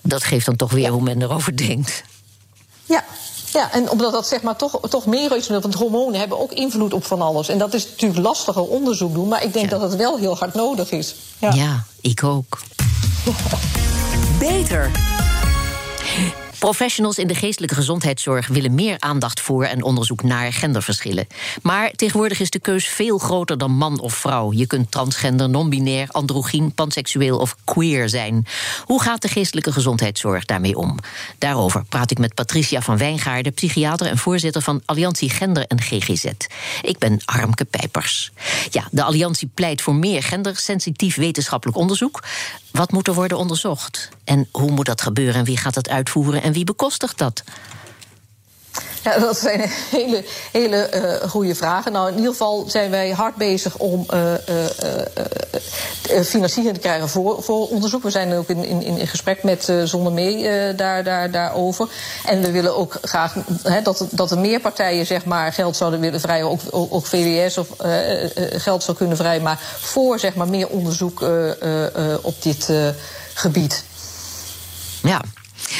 Dat 0.01 0.24
geeft 0.24 0.46
dan 0.46 0.56
toch 0.56 0.72
weer 0.72 0.84
ja. 0.84 0.89
hoe 0.89 1.01
men 1.01 1.22
erover 1.22 1.58
denkt. 1.58 2.04
Ja, 2.86 3.04
ja, 3.54 3.72
en 3.72 3.89
omdat 3.89 4.12
dat 4.12 4.28
zeg 4.28 4.42
maar 4.42 4.56
toch, 4.56 4.80
toch 4.89 5.06
meer 5.06 5.36
is, 5.36 5.48
want 5.48 5.74
hormonen 5.74 6.20
hebben 6.20 6.39
ook 6.39 6.51
invloed 6.51 6.94
op 6.94 7.06
van 7.06 7.22
alles. 7.22 7.50
En 7.50 7.58
dat 7.58 7.74
is 7.74 7.86
natuurlijk 7.86 8.20
lastiger 8.20 8.62
onderzoek 8.68 9.13
doen, 9.13 9.28
maar 9.28 9.44
ik 9.44 9.54
denk 9.54 9.70
ja. 9.70 9.78
dat 9.78 9.89
het 9.89 9.96
wel 9.96 10.18
heel 10.18 10.38
hard 10.38 10.54
nodig 10.54 10.92
is. 10.92 11.16
Ja, 11.38 11.54
ja 11.54 11.84
ik 12.01 12.24
ook. 12.24 12.60
Beter. 14.39 14.92
Professionals 16.60 17.18
in 17.18 17.28
de 17.28 17.36
geestelijke 17.36 17.75
gezondheidszorg 17.75 18.48
willen 18.48 18.75
meer 18.75 18.96
aandacht 19.00 19.39
voor 19.39 19.66
en 19.66 19.84
onderzoek 19.84 20.24
naar 20.24 20.54
genderverschillen. 20.54 21.28
Maar 21.62 21.92
tegenwoordig 21.92 22.39
is 22.39 22.50
de 22.50 22.60
keus 22.60 22.88
veel 22.88 23.18
groter 23.18 23.58
dan 23.58 23.72
man 23.72 24.00
of 24.00 24.13
vrouw. 24.13 24.51
Je 24.54 24.68
kunt 24.68 24.92
transgender, 24.92 25.50
non-binair, 25.50 26.08
androgyn, 26.12 26.72
panseksueel 26.74 27.38
of 27.38 27.56
queer 27.63 28.10
zijn. 28.10 28.46
Hoe 28.86 29.01
gaat 29.01 29.22
de 29.22 29.28
geestelijke 29.28 29.72
gezondheidszorg 29.72 30.46
daarmee 30.46 30.78
om? 30.78 30.98
Daarover 31.38 31.84
praat 31.89 32.12
ik 32.12 32.20
met 32.20 32.34
Patricia 32.34 32.82
van 32.82 32.98
Wijngaarden, 32.98 33.54
psychiater 33.54 34.08
en 34.08 34.18
voorzitter 34.18 34.62
van 34.62 34.82
Alliantie 34.86 35.30
Gender 35.30 35.66
en 35.68 35.82
GGZ. 35.82 36.25
Ik 36.82 36.98
ben 36.98 37.22
Harmke 37.25 37.66
Pijpers. 37.66 38.32
Ja, 38.70 38.88
de 38.92 39.04
Alliantie 39.04 39.50
pleit 39.54 39.82
voor 39.82 39.96
meer 39.96 40.24
gendersensitief 40.24 41.16
wetenschappelijk 41.16 41.78
onderzoek. 41.78 42.24
Wat 42.72 42.92
moet 42.92 43.08
er 43.08 43.14
worden 43.14 43.38
onderzocht? 43.38 44.10
En 44.24 44.48
hoe 44.52 44.72
moet 44.72 44.86
dat 44.86 45.02
gebeuren 45.02 45.36
en 45.36 45.46
wie 45.46 45.58
gaat 45.58 45.74
dat 45.74 45.90
uitvoeren 45.90 46.42
en 46.42 46.54
wie 46.54 46.64
bekostigt 46.64 47.18
dat? 47.18 47.44
Ja, 49.03 49.20
dat 49.20 49.38
zijn 49.38 49.62
hele, 49.89 50.24
hele 50.51 50.89
uh, 50.94 51.29
goede 51.29 51.56
vragen. 51.56 51.91
Nou, 51.91 52.10
in 52.10 52.15
ieder 52.15 52.32
geval 52.32 52.65
zijn 52.68 52.91
wij 52.91 53.10
hard 53.10 53.36
bezig 53.36 53.77
om 53.77 54.06
uh, 54.13 54.34
financiering 56.24 56.74
te 56.74 56.79
krijgen 56.79 57.10
voor, 57.10 57.44
voor 57.44 57.68
onderzoek. 57.68 58.03
We 58.03 58.10
zijn 58.10 58.34
ook 58.34 58.50
in, 58.50 58.63
in, 58.65 58.82
in 58.82 59.08
gesprek 59.08 59.44
met 59.44 59.74
Zonder 59.84 60.13
Mee 60.13 60.75
daar, 60.75 61.03
daar, 61.03 61.32
daarover. 61.32 61.89
En 62.25 62.41
we 62.41 62.51
willen 62.51 62.75
ook 62.75 62.98
graag 63.01 63.36
dat, 63.84 64.08
dat 64.12 64.32
er 64.32 64.39
meer 64.39 64.60
partijen 64.60 65.06
zeg 65.06 65.25
maar, 65.25 65.53
geld 65.53 65.77
zouden 65.77 66.00
willen 66.00 66.20
vrijen. 66.20 66.50
Ook, 66.50 66.60
ook, 66.70 66.94
ook 66.94 67.06
VWS 67.06 67.58
of 67.58 67.68
geld 68.51 68.84
zou 68.84 68.98
kunnen 68.98 69.18
vrijmaken 69.18 69.65
voor 69.79 70.20
zeg 70.20 70.36
maar, 70.36 70.48
meer 70.48 70.68
onderzoek 70.68 71.22
op 72.22 72.41
dit 72.41 72.70
gebied. 73.34 73.84
Ja, 75.01 75.22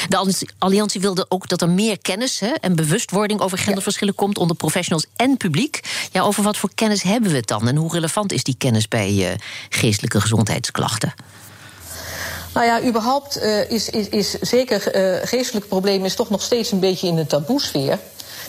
de 0.08 0.46
Alliantie 0.58 1.00
wilde 1.00 1.26
ook 1.28 1.48
dat 1.48 1.62
er 1.62 1.68
meer 1.68 1.98
kennis 1.98 2.42
en 2.60 2.76
bewustwording 2.76 3.40
over 3.40 3.58
genderverschillen 3.58 4.14
komt 4.14 4.38
onder 4.38 4.56
professionals 4.56 5.06
en 5.16 5.36
publiek. 5.36 5.80
Ja, 6.12 6.22
over 6.22 6.42
wat 6.42 6.56
voor 6.56 6.70
kennis 6.74 7.02
hebben 7.02 7.30
we 7.30 7.36
het 7.36 7.46
dan 7.46 7.68
en 7.68 7.76
hoe 7.76 7.92
relevant 7.92 8.32
is 8.32 8.44
die 8.44 8.54
kennis 8.58 8.88
bij 8.88 9.12
uh, 9.12 9.28
geestelijke 9.68 10.20
gezondheidsklachten? 10.20 11.14
Nou 12.54 12.66
ja, 12.66 12.82
überhaupt 12.82 13.42
uh, 13.42 13.70
is, 13.70 13.88
is, 13.88 14.08
is 14.08 14.30
zeker 14.30 14.96
uh, 14.96 15.26
geestelijke 15.26 15.68
problemen 15.68 16.06
is 16.06 16.14
toch 16.14 16.30
nog 16.30 16.42
steeds 16.42 16.72
een 16.72 16.80
beetje 16.80 17.06
in 17.06 17.16
de 17.16 17.26
taboesfeer. 17.26 17.98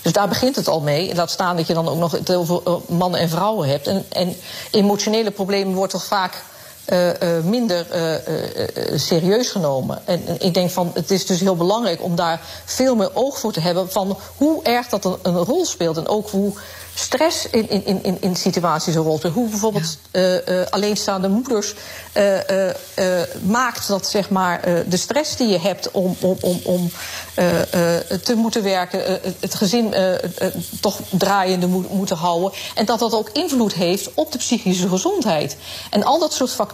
Dus 0.01 0.11
daar 0.11 0.27
begint 0.27 0.55
het 0.55 0.67
al 0.67 0.81
mee. 0.81 1.15
Laat 1.15 1.31
staan 1.31 1.55
dat 1.55 1.67
je 1.67 1.73
dan 1.73 1.87
ook 1.87 1.97
nog 1.97 2.11
het 2.11 2.33
over 2.33 2.81
mannen 2.87 3.19
en 3.19 3.29
vrouwen 3.29 3.69
hebt. 3.69 3.87
En, 3.87 4.05
en 4.09 4.35
emotionele 4.71 5.31
problemen 5.31 5.73
wordt 5.73 5.91
toch 5.91 6.05
vaak 6.05 6.43
uh, 6.89 7.07
uh, 7.07 7.43
minder 7.43 7.85
uh, 7.95 8.97
serieus 8.99 9.49
genomen. 9.49 10.01
En, 10.05 10.21
en, 10.27 10.35
ik 10.39 10.53
denk 10.53 10.69
van 10.69 10.91
het 10.93 11.11
is 11.11 11.25
dus 11.25 11.39
heel 11.39 11.55
belangrijk 11.55 12.03
om 12.03 12.15
daar 12.15 12.41
veel 12.65 12.95
meer 12.95 13.09
oog 13.13 13.39
voor 13.39 13.53
te 13.53 13.59
hebben 13.59 13.91
van 13.91 14.17
hoe 14.37 14.63
erg 14.63 14.87
dat 14.87 15.05
een, 15.05 15.17
een 15.21 15.37
rol 15.37 15.65
speelt. 15.65 15.97
En 15.97 16.07
ook 16.07 16.29
hoe 16.29 16.53
stress 16.93 17.47
in, 17.49 17.69
in, 17.69 18.03
in, 18.03 18.17
in 18.19 18.35
situaties 18.35 18.95
een 18.95 19.01
rol 19.01 19.17
speelt. 19.17 19.33
Hoe 19.33 19.49
bijvoorbeeld 19.49 19.97
ja. 20.11 20.41
alleenstaande 20.69 21.27
moeders 21.27 21.73
maakt 23.41 23.87
dat 23.87 24.07
zeg 24.07 24.29
maar, 24.29 24.61
de 24.87 24.97
stress 24.97 25.35
die 25.35 25.47
je 25.47 25.59
hebt 25.59 25.91
om, 25.91 26.15
om, 26.19 26.37
om, 26.41 26.59
om 26.63 26.91
te 28.23 28.33
moeten 28.35 28.63
werken, 28.63 29.19
het 29.39 29.55
gezin 29.55 29.93
toch 30.81 30.99
draaiende 31.09 31.67
moet, 31.67 31.91
moeten 31.91 32.17
houden. 32.17 32.51
En 32.75 32.85
dat 32.85 32.99
dat 32.99 33.13
ook 33.13 33.29
invloed 33.29 33.73
heeft 33.73 34.09
op 34.13 34.31
de 34.31 34.37
psychische 34.37 34.89
gezondheid. 34.89 35.57
En 35.89 36.03
al 36.03 36.19
dat 36.19 36.33
soort 36.33 36.51
factoren, 36.51 36.70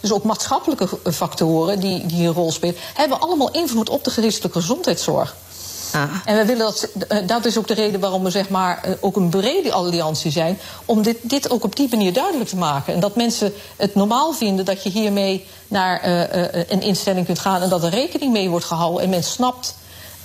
dus 0.00 0.12
ook 0.12 0.22
maatschappelijke 0.22 0.88
factoren 1.12 1.80
die, 1.80 2.06
die 2.06 2.26
een 2.26 2.34
rol 2.34 2.52
spelen, 2.52 2.76
hebben 2.94 3.20
allemaal 3.20 3.50
invloed 3.50 3.88
op 3.88 4.04
de 4.04 4.10
geestelijke 4.10 4.60
gezondheidszorg. 4.60 5.34
Ah. 5.94 6.02
En 6.24 6.36
we 6.36 6.44
willen 6.44 6.66
dat, 6.66 6.88
eh, 7.08 7.18
dat 7.26 7.44
is 7.44 7.58
ook 7.58 7.66
de 7.66 7.74
reden 7.74 8.00
waarom 8.00 8.24
we 8.24 8.30
zeg 8.30 8.48
maar, 8.48 8.82
eh, 8.82 8.92
ook 9.00 9.16
een 9.16 9.28
brede 9.28 9.72
alliantie 9.72 10.30
zijn. 10.30 10.58
Om 10.84 11.02
dit, 11.02 11.16
dit 11.22 11.50
ook 11.50 11.64
op 11.64 11.76
die 11.76 11.88
manier 11.90 12.12
duidelijk 12.12 12.48
te 12.48 12.56
maken. 12.56 12.94
En 12.94 13.00
dat 13.00 13.16
mensen 13.16 13.52
het 13.76 13.94
normaal 13.94 14.32
vinden 14.32 14.64
dat 14.64 14.82
je 14.82 14.90
hiermee 14.90 15.46
naar 15.68 16.08
uh, 16.08 16.20
een 16.68 16.82
instelling 16.82 17.26
kunt 17.26 17.38
gaan. 17.38 17.62
En 17.62 17.68
dat 17.68 17.82
er 17.82 17.90
rekening 17.90 18.32
mee 18.32 18.50
wordt 18.50 18.64
gehouden. 18.64 19.02
En 19.02 19.08
men 19.08 19.24
snapt 19.24 19.74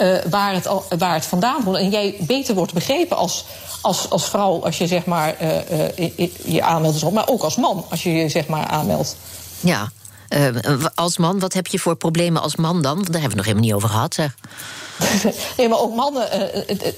uh, 0.01 0.17
waar, 0.29 0.53
het, 0.53 0.67
waar 0.97 1.13
het 1.13 1.25
vandaan 1.25 1.63
komt. 1.63 1.77
En 1.77 1.89
jij 1.89 2.15
beter 2.19 2.55
wordt 2.55 2.73
begrepen 2.73 3.17
als, 3.17 3.45
als, 3.81 4.09
als 4.09 4.29
vrouw 4.29 4.63
als 4.63 4.77
je 4.77 4.87
zeg 4.87 5.05
maar, 5.05 5.35
je 6.45 6.61
aanmeldt. 6.61 7.11
Maar 7.11 7.27
ook 7.27 7.41
als 7.41 7.55
man 7.55 7.85
als 7.89 8.03
je 8.03 8.13
je 8.13 8.29
zeg 8.29 8.47
maar, 8.47 8.67
aanmeldt. 8.67 9.15
Ja, 9.59 9.91
als 10.95 11.17
man, 11.17 11.39
wat 11.39 11.53
heb 11.53 11.67
je 11.67 11.79
voor 11.79 11.95
problemen 11.95 12.41
als 12.41 12.55
man 12.55 12.81
dan? 12.81 12.95
Daar 12.95 13.21
hebben 13.21 13.21
we 13.21 13.25
het 13.27 13.35
nog 13.35 13.45
helemaal 13.45 13.65
niet 13.65 13.73
over 13.73 13.89
gehad, 13.89 14.13
zeg. 14.13 14.35
nee, 15.57 15.69
maar 15.69 15.79
ook 15.79 15.95
mannen, 15.95 16.27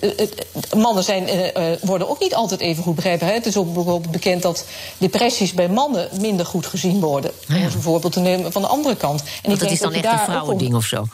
uh, 0.01 0.81
mannen 0.81 1.03
zijn, 1.03 1.51
worden 1.81 2.09
ook 2.09 2.19
niet 2.19 2.35
altijd 2.35 2.59
even 2.59 2.83
goed 2.83 2.95
begrepen. 2.95 3.27
Hè? 3.27 3.33
Het 3.33 3.45
is 3.45 3.57
ook 3.57 3.73
bijvoorbeeld 3.73 4.11
bekend 4.11 4.41
dat 4.41 4.65
depressies 4.97 5.53
bij 5.53 5.69
mannen 5.69 6.09
minder 6.19 6.45
goed 6.45 6.65
gezien 6.65 6.99
worden. 6.99 7.31
Ah, 7.49 7.57
ja. 7.57 7.65
Om 7.67 7.73
een 7.73 7.81
voorbeeld 7.81 8.13
te 8.13 8.19
nemen 8.19 8.51
van 8.51 8.61
de 8.61 8.67
andere 8.67 8.95
kant. 8.95 9.23
En 9.41 9.51
ik 9.51 9.59
dat 9.59 9.71
is 9.71 9.79
dan 9.79 9.93
echt 9.93 10.05
een 10.05 10.19
vrouwending 10.19 10.75
of 10.75 10.85
zo? 10.85 11.05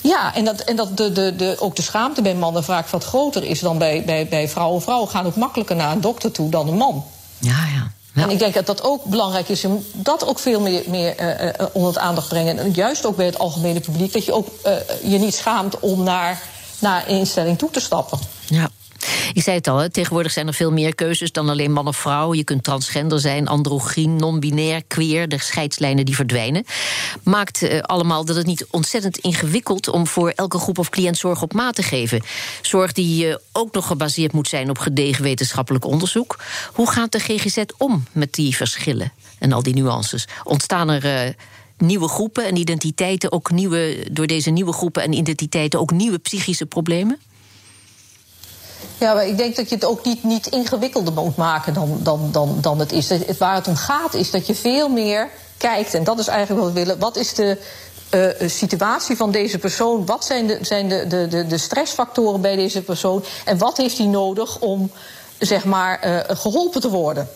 Ja, 0.00 0.34
en 0.34 0.44
dat, 0.44 0.60
en 0.60 0.76
dat 0.76 0.96
de, 0.96 1.12
de, 1.12 1.36
de, 1.36 1.56
ook 1.58 1.76
de 1.76 1.82
schaamte 1.82 2.22
bij 2.22 2.34
mannen 2.34 2.64
vaak 2.64 2.88
wat 2.88 3.04
groter 3.04 3.44
is 3.44 3.60
dan 3.60 3.78
bij, 3.78 4.04
bij, 4.04 4.28
bij 4.28 4.48
vrouwen. 4.48 4.82
Vrouwen 4.82 5.08
gaan 5.08 5.26
ook 5.26 5.36
makkelijker 5.36 5.76
naar 5.76 5.92
een 5.92 6.00
dokter 6.00 6.30
toe 6.30 6.50
dan 6.50 6.68
een 6.68 6.76
man. 6.76 7.04
Ja, 7.38 7.66
ja. 7.74 7.90
En 8.22 8.30
ik 8.30 8.38
denk 8.38 8.54
dat 8.54 8.66
dat 8.66 8.82
ook 8.82 9.04
belangrijk 9.04 9.48
is 9.48 9.64
om 9.64 9.84
dat 9.92 10.26
ook 10.26 10.38
veel 10.38 10.60
meer, 10.60 10.82
meer 10.86 11.20
uh, 11.20 11.66
onder 11.72 11.92
het 11.92 11.98
aandacht 11.98 12.28
brengen. 12.28 12.58
En 12.58 12.70
juist 12.70 13.06
ook 13.06 13.16
bij 13.16 13.26
het 13.26 13.38
algemene 13.38 13.80
publiek. 13.80 14.12
Dat 14.12 14.24
je 14.24 14.32
ook 14.32 14.48
uh, 14.66 14.72
je 15.12 15.18
niet 15.18 15.34
schaamt 15.34 15.78
om 15.80 16.02
naar, 16.02 16.42
naar 16.78 17.08
een 17.08 17.18
instelling 17.18 17.58
toe 17.58 17.70
te 17.70 17.80
stappen. 17.80 18.18
Ja. 18.46 18.68
Ik 19.32 19.42
zei 19.42 19.56
het 19.56 19.68
al, 19.68 19.88
tegenwoordig 19.88 20.32
zijn 20.32 20.46
er 20.46 20.54
veel 20.54 20.72
meer 20.72 20.94
keuzes 20.94 21.32
dan 21.32 21.48
alleen 21.48 21.72
man 21.72 21.86
of 21.86 21.96
vrouw. 21.96 22.34
Je 22.34 22.44
kunt 22.44 22.64
transgender 22.64 23.20
zijn, 23.20 23.48
androgyn, 23.48 24.16
non-binair, 24.16 24.82
queer. 24.86 25.28
De 25.28 25.38
scheidslijnen 25.38 26.04
die 26.04 26.14
verdwijnen. 26.14 26.64
Maakt 27.22 27.62
uh, 27.62 27.80
allemaal 27.80 28.24
dat 28.24 28.36
het 28.36 28.46
niet 28.46 28.66
ontzettend 28.70 29.18
ingewikkeld 29.18 29.88
om 29.88 30.06
voor 30.06 30.30
elke 30.30 30.58
groep 30.58 30.78
of 30.78 30.88
cliënt 30.88 31.18
zorg 31.18 31.42
op 31.42 31.52
maat 31.52 31.74
te 31.74 31.82
geven. 31.82 32.22
Zorg 32.62 32.92
die 32.92 33.36
ook 33.52 33.74
nog 33.74 33.86
gebaseerd 33.86 34.32
moet 34.32 34.48
zijn 34.48 34.70
op 34.70 34.78
gedegen 34.78 35.22
wetenschappelijk 35.22 35.84
onderzoek. 35.84 36.38
Hoe 36.72 36.90
gaat 36.90 37.12
de 37.12 37.18
GGZ 37.18 37.58
om 37.78 38.04
met 38.12 38.32
die 38.32 38.56
verschillen 38.56 39.12
en 39.38 39.52
al 39.52 39.62
die 39.62 39.74
nuances? 39.74 40.28
Ontstaan 40.44 40.88
er. 40.88 41.26
Uh, 41.26 41.32
nieuwe 41.80 42.08
groepen 42.08 42.46
en 42.46 42.56
identiteiten, 42.56 43.32
ook 43.32 43.50
nieuwe, 43.50 44.06
door 44.10 44.26
deze 44.26 44.50
nieuwe 44.50 44.72
groepen 44.72 45.02
en 45.02 45.12
identiteiten 45.12 45.80
ook 45.80 45.90
nieuwe 45.90 46.18
psychische 46.18 46.66
problemen? 46.66 47.18
Ja, 48.98 49.14
maar 49.14 49.26
ik 49.26 49.36
denk 49.36 49.56
dat 49.56 49.68
je 49.68 49.74
het 49.74 49.84
ook 49.84 50.04
niet, 50.04 50.24
niet 50.24 50.46
ingewikkelder 50.46 51.12
moet 51.12 51.36
maken 51.36 51.74
dan, 51.74 51.98
dan, 52.02 52.28
dan, 52.32 52.58
dan 52.60 52.78
het 52.78 52.92
is. 52.92 53.08
Het, 53.08 53.38
waar 53.38 53.54
het 53.54 53.68
om 53.68 53.76
gaat 53.76 54.14
is 54.14 54.30
dat 54.30 54.46
je 54.46 54.54
veel 54.54 54.88
meer 54.88 55.28
kijkt, 55.56 55.94
en 55.94 56.04
dat 56.04 56.18
is 56.18 56.26
eigenlijk 56.26 56.64
wat 56.64 56.72
we 56.72 56.80
willen. 56.80 56.98
Wat 56.98 57.16
is 57.16 57.34
de 57.34 57.58
uh, 58.10 58.48
situatie 58.48 59.16
van 59.16 59.30
deze 59.30 59.58
persoon? 59.58 60.06
Wat 60.06 60.24
zijn, 60.24 60.46
de, 60.46 60.58
zijn 60.62 60.88
de, 60.88 61.06
de, 61.28 61.46
de, 61.46 61.58
stressfactoren 61.58 62.40
bij 62.40 62.56
deze 62.56 62.82
persoon? 62.82 63.24
En 63.44 63.58
wat 63.58 63.76
heeft 63.76 63.98
hij 63.98 64.06
nodig 64.06 64.58
om 64.58 64.90
zeg 65.38 65.64
maar, 65.64 66.06
uh, 66.06 66.36
geholpen 66.38 66.80
te 66.80 66.90
worden? 66.90 67.28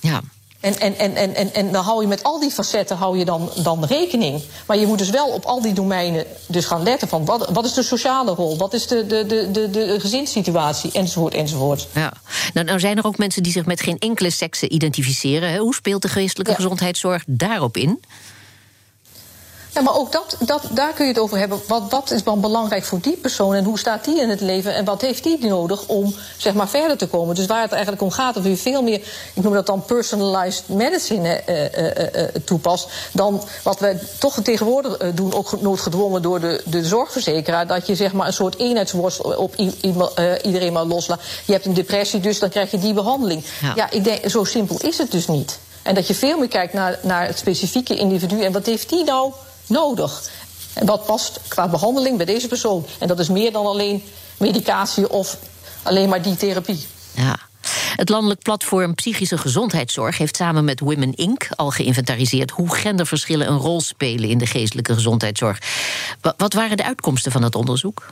Ja. 0.00 0.20
En, 0.64 0.78
en, 0.78 0.98
en, 0.98 1.16
en, 1.16 1.34
en, 1.34 1.54
en 1.54 1.72
dan 1.72 1.84
hou 1.84 2.02
je 2.02 2.08
met 2.08 2.22
al 2.22 2.40
die 2.40 2.50
facetten 2.50 2.96
hou 2.96 3.18
je 3.18 3.24
dan, 3.24 3.50
dan 3.62 3.84
rekening. 3.84 4.42
Maar 4.66 4.76
je 4.78 4.86
moet 4.86 4.98
dus 4.98 5.10
wel 5.10 5.28
op 5.28 5.44
al 5.44 5.62
die 5.62 5.72
domeinen 5.72 6.24
dus 6.46 6.64
gaan 6.64 6.82
letten 6.82 7.08
van 7.08 7.24
wat, 7.24 7.50
wat 7.52 7.64
is 7.64 7.72
de 7.72 7.82
sociale 7.82 8.34
rol, 8.34 8.56
wat 8.56 8.72
is 8.72 8.86
de, 8.86 9.06
de, 9.06 9.26
de, 9.26 9.50
de, 9.50 9.70
de 9.70 10.00
gezinssituatie, 10.00 10.92
enzovoort, 10.92 11.34
enzovoort. 11.34 11.88
Ja. 11.94 12.12
Nou, 12.54 12.66
nou 12.66 12.80
zijn 12.80 12.96
er 12.96 13.06
ook 13.06 13.18
mensen 13.18 13.42
die 13.42 13.52
zich 13.52 13.66
met 13.66 13.80
geen 13.80 13.98
enkele 13.98 14.30
sekse 14.30 14.68
identificeren. 14.68 15.56
Hoe 15.56 15.74
speelt 15.74 16.02
de 16.02 16.08
geestelijke 16.08 16.52
ja. 16.52 16.56
gezondheidszorg 16.56 17.24
daarop 17.26 17.76
in? 17.76 18.00
Ja, 19.74 19.82
maar 19.82 19.96
ook 19.96 20.12
dat, 20.12 20.36
dat, 20.40 20.62
daar 20.70 20.92
kun 20.92 21.04
je 21.04 21.12
het 21.12 21.20
over 21.20 21.38
hebben. 21.38 21.60
Wat, 21.66 21.82
wat 21.90 22.10
is 22.10 22.22
dan 22.22 22.40
belangrijk 22.40 22.84
voor 22.84 23.00
die 23.00 23.16
persoon 23.16 23.54
en 23.54 23.64
hoe 23.64 23.78
staat 23.78 24.04
die 24.04 24.20
in 24.20 24.28
het 24.28 24.40
leven 24.40 24.74
en 24.74 24.84
wat 24.84 25.00
heeft 25.00 25.22
die 25.22 25.46
nodig 25.46 25.86
om 25.86 26.14
zeg 26.36 26.54
maar, 26.54 26.68
verder 26.68 26.96
te 26.96 27.06
komen? 27.06 27.34
Dus 27.34 27.46
waar 27.46 27.62
het 27.62 27.72
eigenlijk 27.72 28.02
om 28.02 28.10
gaat, 28.10 28.34
dat 28.34 28.44
je 28.44 28.56
veel 28.56 28.82
meer, 28.82 29.00
ik 29.34 29.42
noem 29.42 29.52
dat 29.52 29.66
dan 29.66 29.84
personalized 29.84 30.68
medicine 30.68 31.42
uh, 31.48 31.62
uh, 31.62 32.22
uh, 32.22 32.28
toepast, 32.44 32.88
dan 33.12 33.42
wat 33.62 33.80
we 33.80 33.96
toch 34.18 34.42
tegenwoordig 34.42 34.96
doen, 35.14 35.34
ook 35.34 35.60
noodgedwongen 35.60 36.22
door 36.22 36.40
de, 36.40 36.62
de 36.64 36.84
zorgverzekeraar, 36.84 37.66
dat 37.66 37.86
je 37.86 37.94
zeg 37.94 38.12
maar, 38.12 38.26
een 38.26 38.32
soort 38.32 38.58
eenheidsworst 38.58 39.36
op 39.36 39.56
iedereen 40.42 40.72
maar 40.72 40.84
loslaat. 40.84 41.20
Je 41.44 41.52
hebt 41.52 41.66
een 41.66 41.74
depressie, 41.74 42.20
dus 42.20 42.38
dan 42.38 42.48
krijg 42.48 42.70
je 42.70 42.78
die 42.78 42.92
behandeling. 42.92 43.44
Ja, 43.60 43.72
ja 43.74 43.90
ik 43.90 44.04
denk, 44.04 44.30
zo 44.30 44.44
simpel 44.44 44.76
is 44.80 44.98
het 44.98 45.10
dus 45.10 45.26
niet. 45.26 45.58
En 45.82 45.94
dat 45.94 46.06
je 46.06 46.14
veel 46.14 46.38
meer 46.38 46.48
kijkt 46.48 46.72
naar, 46.72 46.98
naar 47.02 47.26
het 47.26 47.38
specifieke 47.38 47.96
individu 47.96 48.42
en 48.42 48.52
wat 48.52 48.66
heeft 48.66 48.88
die 48.88 49.04
nou 49.04 49.32
nodig? 49.66 50.30
En 50.72 50.86
wat 50.86 51.06
past 51.06 51.40
qua 51.48 51.68
behandeling 51.68 52.16
bij 52.16 52.26
deze 52.26 52.48
persoon? 52.48 52.86
En 52.98 53.08
dat 53.08 53.18
is 53.18 53.28
meer 53.28 53.52
dan 53.52 53.66
alleen 53.66 54.02
medicatie 54.36 55.10
of 55.10 55.36
alleen 55.82 56.08
maar 56.08 56.22
die 56.22 56.36
therapie. 56.36 56.86
Ja. 57.14 57.36
Het 57.96 58.08
landelijk 58.08 58.42
platform 58.42 58.94
Psychische 58.94 59.38
Gezondheidszorg 59.38 60.18
heeft 60.18 60.36
samen 60.36 60.64
met 60.64 60.80
Women 60.80 61.14
Inc. 61.14 61.46
al 61.56 61.70
geïnventariseerd 61.70 62.50
hoe 62.50 62.74
genderverschillen 62.74 63.48
een 63.48 63.58
rol 63.58 63.80
spelen 63.80 64.28
in 64.28 64.38
de 64.38 64.46
geestelijke 64.46 64.94
gezondheidszorg. 64.94 65.58
Wat 66.36 66.52
waren 66.52 66.76
de 66.76 66.84
uitkomsten 66.84 67.32
van 67.32 67.40
dat 67.40 67.54
onderzoek? 67.54 68.06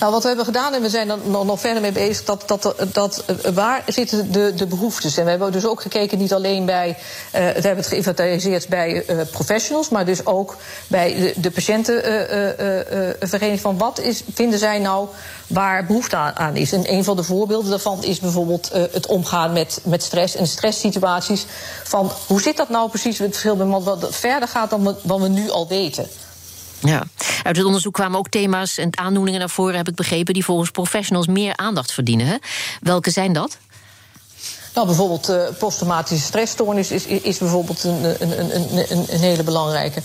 Nou, 0.00 0.12
wat 0.12 0.22
we 0.22 0.28
hebben 0.28 0.46
gedaan, 0.46 0.74
en 0.74 0.82
we 0.82 0.88
zijn 0.88 1.10
er 1.10 1.18
nog, 1.28 1.60
verder 1.60 1.82
mee 1.82 1.92
bezig, 1.92 2.24
dat, 2.24 2.42
dat, 2.46 2.74
dat, 2.92 3.24
eh, 3.26 3.34
waar 3.54 3.82
zitten 3.86 4.32
de, 4.32 4.54
de 4.54 4.66
behoeftes? 4.66 5.16
En 5.16 5.24
we 5.24 5.30
hebben 5.30 5.52
dus 5.52 5.66
ook 5.66 5.82
gekeken, 5.82 6.18
niet 6.18 6.32
alleen 6.32 6.64
bij, 6.64 6.88
uh, 6.88 6.96
we 7.32 7.38
hebben 7.38 7.76
het 7.76 7.86
geïnventariseerd 7.86 8.68
bij 8.68 9.04
uh, 9.08 9.20
professionals, 9.30 9.88
maar 9.88 10.04
dus 10.04 10.26
ook 10.26 10.56
bij 10.86 11.14
de, 11.14 11.34
de 11.40 11.50
patiëntenvereniging 11.50 13.60
van 13.60 13.78
wat 13.78 14.00
is, 14.00 14.22
vinden 14.34 14.58
zij 14.58 14.78
nou 14.78 15.08
waar 15.46 15.86
behoefte 15.86 16.16
aan 16.16 16.56
is. 16.56 16.72
En 16.72 16.92
een 16.92 17.04
van 17.04 17.16
de 17.16 17.22
voorbeelden 17.22 17.70
daarvan 17.70 18.04
is 18.04 18.20
bijvoorbeeld 18.20 18.70
het 18.72 19.06
omgaan 19.06 19.52
met, 19.52 19.80
met 19.84 20.02
stress 20.02 20.36
en 20.36 20.46
stresssituaties. 20.46 21.46
Van 21.84 22.12
hoe 22.26 22.42
zit 22.42 22.56
dat 22.56 22.68
nou 22.68 22.88
precies 22.88 23.18
het 23.18 23.30
verschil 23.30 23.56
met 23.56 23.84
wat 23.84 24.06
verder 24.10 24.48
gaat 24.48 24.70
dan 24.70 24.96
dan 25.02 25.20
we 25.20 25.28
nu 25.28 25.50
al 25.50 25.68
weten? 25.68 26.08
Ja, 26.80 27.02
uit 27.42 27.56
het 27.56 27.66
onderzoek 27.66 27.94
kwamen 27.94 28.18
ook 28.18 28.28
thema's 28.28 28.78
en 28.78 28.98
aandoeningen 28.98 29.40
naar 29.40 29.50
voren, 29.50 29.76
heb 29.76 29.88
ik 29.88 29.94
begrepen, 29.94 30.34
die 30.34 30.44
volgens 30.44 30.70
professionals 30.70 31.26
meer 31.26 31.56
aandacht 31.56 31.92
verdienen. 31.92 32.38
Welke 32.80 33.10
zijn 33.10 33.32
dat? 33.32 33.58
Nou, 34.74 34.86
bijvoorbeeld 34.86 35.30
uh, 35.30 35.42
posttraumatische 35.58 36.24
stressstoornis 36.24 36.90
is, 36.90 37.04
is, 37.06 37.38
bijvoorbeeld 37.38 37.84
een, 37.84 38.04
een, 38.04 38.40
een, 38.92 39.06
een 39.08 39.20
hele 39.20 39.42
belangrijke. 39.42 40.02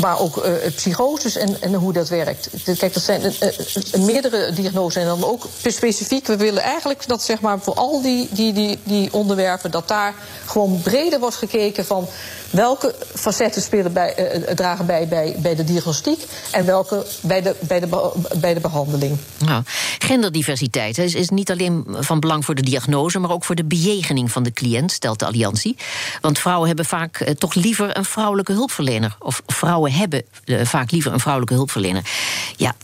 Maar, 0.00 0.18
ook 0.18 0.36
uh, 0.36 0.52
psychoses 0.76 1.36
en, 1.36 1.62
en 1.62 1.74
hoe 1.74 1.92
dat 1.92 2.08
werkt. 2.08 2.48
Kijk, 2.78 2.94
dat 2.94 3.02
zijn 3.02 3.22
uh, 3.22 4.04
meerdere 4.04 4.52
diagnoses. 4.52 5.02
En 5.02 5.08
dan 5.08 5.24
ook 5.24 5.46
specifiek, 5.66 6.26
we 6.26 6.36
willen 6.36 6.62
eigenlijk 6.62 7.08
dat 7.08 7.22
zeg 7.22 7.40
maar, 7.40 7.58
voor 7.60 7.74
al 7.74 8.02
die, 8.02 8.28
die, 8.30 8.52
die, 8.52 8.78
die 8.82 9.12
onderwerpen... 9.12 9.70
dat 9.70 9.88
daar 9.88 10.14
gewoon 10.46 10.80
breder 10.82 11.20
wordt 11.20 11.36
gekeken 11.36 11.84
van 11.84 12.08
welke 12.50 12.94
facetten 13.14 13.62
spelen 13.62 13.92
bij, 13.92 14.14
dragen 14.54 14.86
bij, 14.86 15.08
bij 15.08 15.36
bij 15.38 15.54
de 15.54 15.64
diagnostiek 15.64 16.24
en 16.50 16.66
welke 16.66 17.06
bij 17.20 17.42
de, 17.42 17.56
bij 17.60 17.80
de, 17.80 18.12
bij 18.36 18.54
de 18.54 18.60
behandeling. 18.60 19.16
Nou, 19.38 19.62
genderdiversiteit 19.98 20.98
is, 20.98 21.14
is 21.14 21.28
niet 21.28 21.50
alleen 21.50 21.84
van 21.88 22.20
belang 22.20 22.44
voor 22.44 22.54
de 22.54 22.62
diagnose, 22.62 23.18
maar 23.18 23.30
ook 23.30 23.44
voor 23.44 23.54
de 23.54 23.64
bejegening 23.64 24.30
van 24.30 24.42
de 24.42 24.52
cliënt, 24.52 24.92
stelt 24.92 25.18
de 25.18 25.26
Alliantie. 25.26 25.76
Want 26.20 26.38
vrouwen 26.38 26.66
hebben 26.66 26.84
vaak 26.84 27.34
toch 27.38 27.54
liever 27.54 27.96
een 27.96 28.04
vrouwelijke 28.04 28.52
hulpverlener. 28.52 29.16
Of 29.18 29.42
vrouwen 29.58 29.92
hebben 29.92 30.22
uh, 30.44 30.64
vaak 30.64 30.90
liever 30.90 31.12
een 31.12 31.20
vrouwelijke 31.20 31.54
hulpverlener. 31.54 32.10
Ja, 32.56 32.74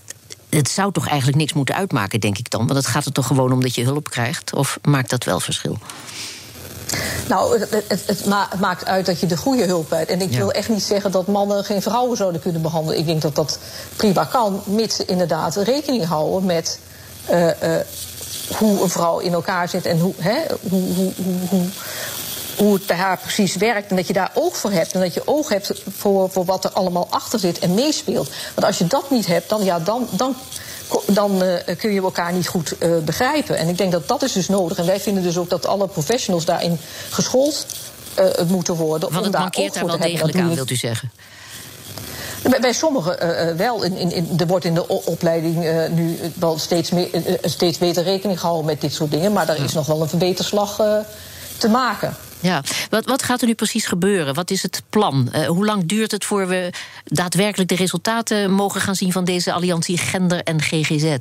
het 0.49 0.69
zou 0.69 0.93
toch 0.93 1.09
eigenlijk 1.09 1.38
niks 1.38 1.52
moeten 1.52 1.75
uitmaken, 1.75 2.21
denk 2.21 2.38
ik 2.38 2.50
dan. 2.50 2.66
Want 2.66 2.78
het 2.78 2.87
gaat 2.87 3.04
er 3.04 3.12
toch 3.12 3.26
gewoon 3.26 3.52
om 3.52 3.61
dat 3.61 3.75
je 3.75 3.85
hulp 3.85 4.11
krijgt? 4.11 4.54
Of 4.54 4.78
maakt 4.83 5.11
dat 5.11 5.25
wel 5.25 5.40
verschil? 5.40 5.78
Nou, 7.28 7.61
het, 7.61 7.71
het, 7.88 8.02
het, 8.07 8.25
maakt 8.61 8.87
uit 8.87 9.07
dat 9.07 9.21
je 9.21 9.26
de 9.26 9.37
goede 9.37 9.64
hulp 9.64 9.90
hebt. 9.90 10.11
En 10.11 10.21
ik 10.21 10.31
wil 10.31 10.52
echt 10.52 10.69
niet 10.69 10.83
zeggen 10.83 11.11
dat 11.11 11.26
mannen 11.26 11.64
geen 11.64 11.83
vrouwen 11.83 12.16
zouden 12.16 12.40
kunnen 12.40 12.62
behandelen. 12.62 12.99
Ik 12.99 13.07
denk 13.07 13.23
dat 13.23 13.35
dat 13.35 13.59
prima 13.97 14.25
kan, 14.25 14.62
mits 14.64 15.04
inderdaad 15.04 15.57
rekening 15.57 16.04
houden 16.07 16.45
met 16.45 16.78
uh, 17.31 17.47
uh, 17.47 17.52
hoe 18.57 18.83
een 18.83 18.88
vrouw 18.88 19.19
in 19.19 19.33
elkaar 19.33 19.69
zit 19.69 19.87
en 19.87 19.99
hoe, 19.99 20.14
hè, 20.19 20.38
hoe, 20.69 20.95
hoe, 20.95 21.12
hoe, 21.49 21.66
hoe 22.56 22.75
het 22.75 22.87
bij 22.87 22.96
haar 22.96 23.18
precies 23.18 23.56
werkt. 23.56 23.90
En 23.90 23.96
dat 23.96 24.06
je 24.06 24.12
daar 24.12 24.30
oog 24.34 24.56
voor 24.56 24.70
hebt. 24.70 24.92
En 24.92 25.00
dat 25.00 25.14
je 25.14 25.26
oog 25.26 25.49
hebt 25.49 25.73
voor, 25.96 26.30
voor 26.30 26.44
wat 26.44 26.64
er 26.64 26.70
allemaal 26.70 27.06
achter 27.11 27.38
zit 27.38 27.58
en 27.58 27.75
meespeelt. 27.75 28.30
Want 28.54 28.66
als 28.66 28.78
je 28.78 28.87
dat 28.87 29.11
niet 29.11 29.26
hebt, 29.26 29.49
dan, 29.49 29.64
ja, 29.64 29.78
dan, 29.78 30.08
dan 30.11 30.37
dan 31.06 31.42
uh, 31.42 31.54
kun 31.78 31.92
je 31.92 32.00
elkaar 32.00 32.32
niet 32.32 32.49
goed 32.49 32.75
uh, 32.78 32.99
begrijpen. 32.99 33.56
En 33.56 33.68
ik 33.68 33.78
denk 33.78 33.92
dat 33.92 34.08
dat 34.08 34.23
is 34.23 34.32
dus 34.32 34.49
nodig. 34.49 34.78
En 34.78 34.87
wij 34.87 35.00
vinden 35.00 35.23
dus 35.23 35.38
ook 35.38 35.50
dat 35.50 35.66
alle 35.66 35.88
professionals 35.88 36.44
daarin 36.44 36.78
geschoold 37.11 37.66
uh, 38.18 38.26
moeten 38.49 38.75
worden. 38.75 39.12
Want 39.12 39.25
het 39.25 39.34
mankeert 39.34 39.75
daar 39.75 39.87
wel 39.87 39.99
degelijk 39.99 40.38
aan, 40.38 40.54
wilt 40.54 40.70
u 40.70 40.76
zeggen? 40.76 41.11
Bij, 42.50 42.61
bij 42.61 42.73
sommigen 42.73 43.16
uh, 43.23 43.56
wel. 43.56 43.82
In, 43.82 43.96
in, 43.96 44.12
in, 44.12 44.28
er 44.38 44.46
wordt 44.46 44.64
in 44.64 44.75
de 44.75 44.88
opleiding 44.88 45.64
uh, 45.64 45.88
nu 45.88 46.18
wel 46.34 46.58
steeds, 46.58 46.90
meer, 46.90 47.14
uh, 47.14 47.34
steeds 47.42 47.78
beter 47.78 48.02
rekening 48.02 48.40
gehouden 48.40 48.66
met 48.66 48.80
dit 48.80 48.94
soort 48.94 49.11
dingen. 49.11 49.32
Maar 49.32 49.46
daar 49.46 49.64
is 49.64 49.73
nog 49.73 49.87
wel 49.87 50.00
een 50.00 50.08
verbeterslag 50.08 50.76
te 51.56 51.68
maken. 51.68 52.16
Ja, 52.44 52.62
wat, 52.90 53.04
wat 53.04 53.22
gaat 53.22 53.40
er 53.40 53.46
nu 53.46 53.54
precies 53.54 53.86
gebeuren? 53.86 54.34
Wat 54.34 54.50
is 54.50 54.62
het 54.62 54.82
plan? 54.90 55.28
Uh, 55.34 55.46
hoe 55.46 55.64
lang 55.64 55.86
duurt 55.86 56.10
het 56.10 56.24
voor 56.24 56.48
we 56.48 56.72
daadwerkelijk 57.04 57.68
de 57.68 57.76
resultaten 57.76 58.50
mogen 58.50 58.80
gaan 58.80 58.95
zien 58.95 59.12
van 59.12 59.25
deze 59.25 59.52
alliantie 59.52 59.99
Gender 59.99 60.42
en 60.42 60.62
GGZ? 60.62 61.16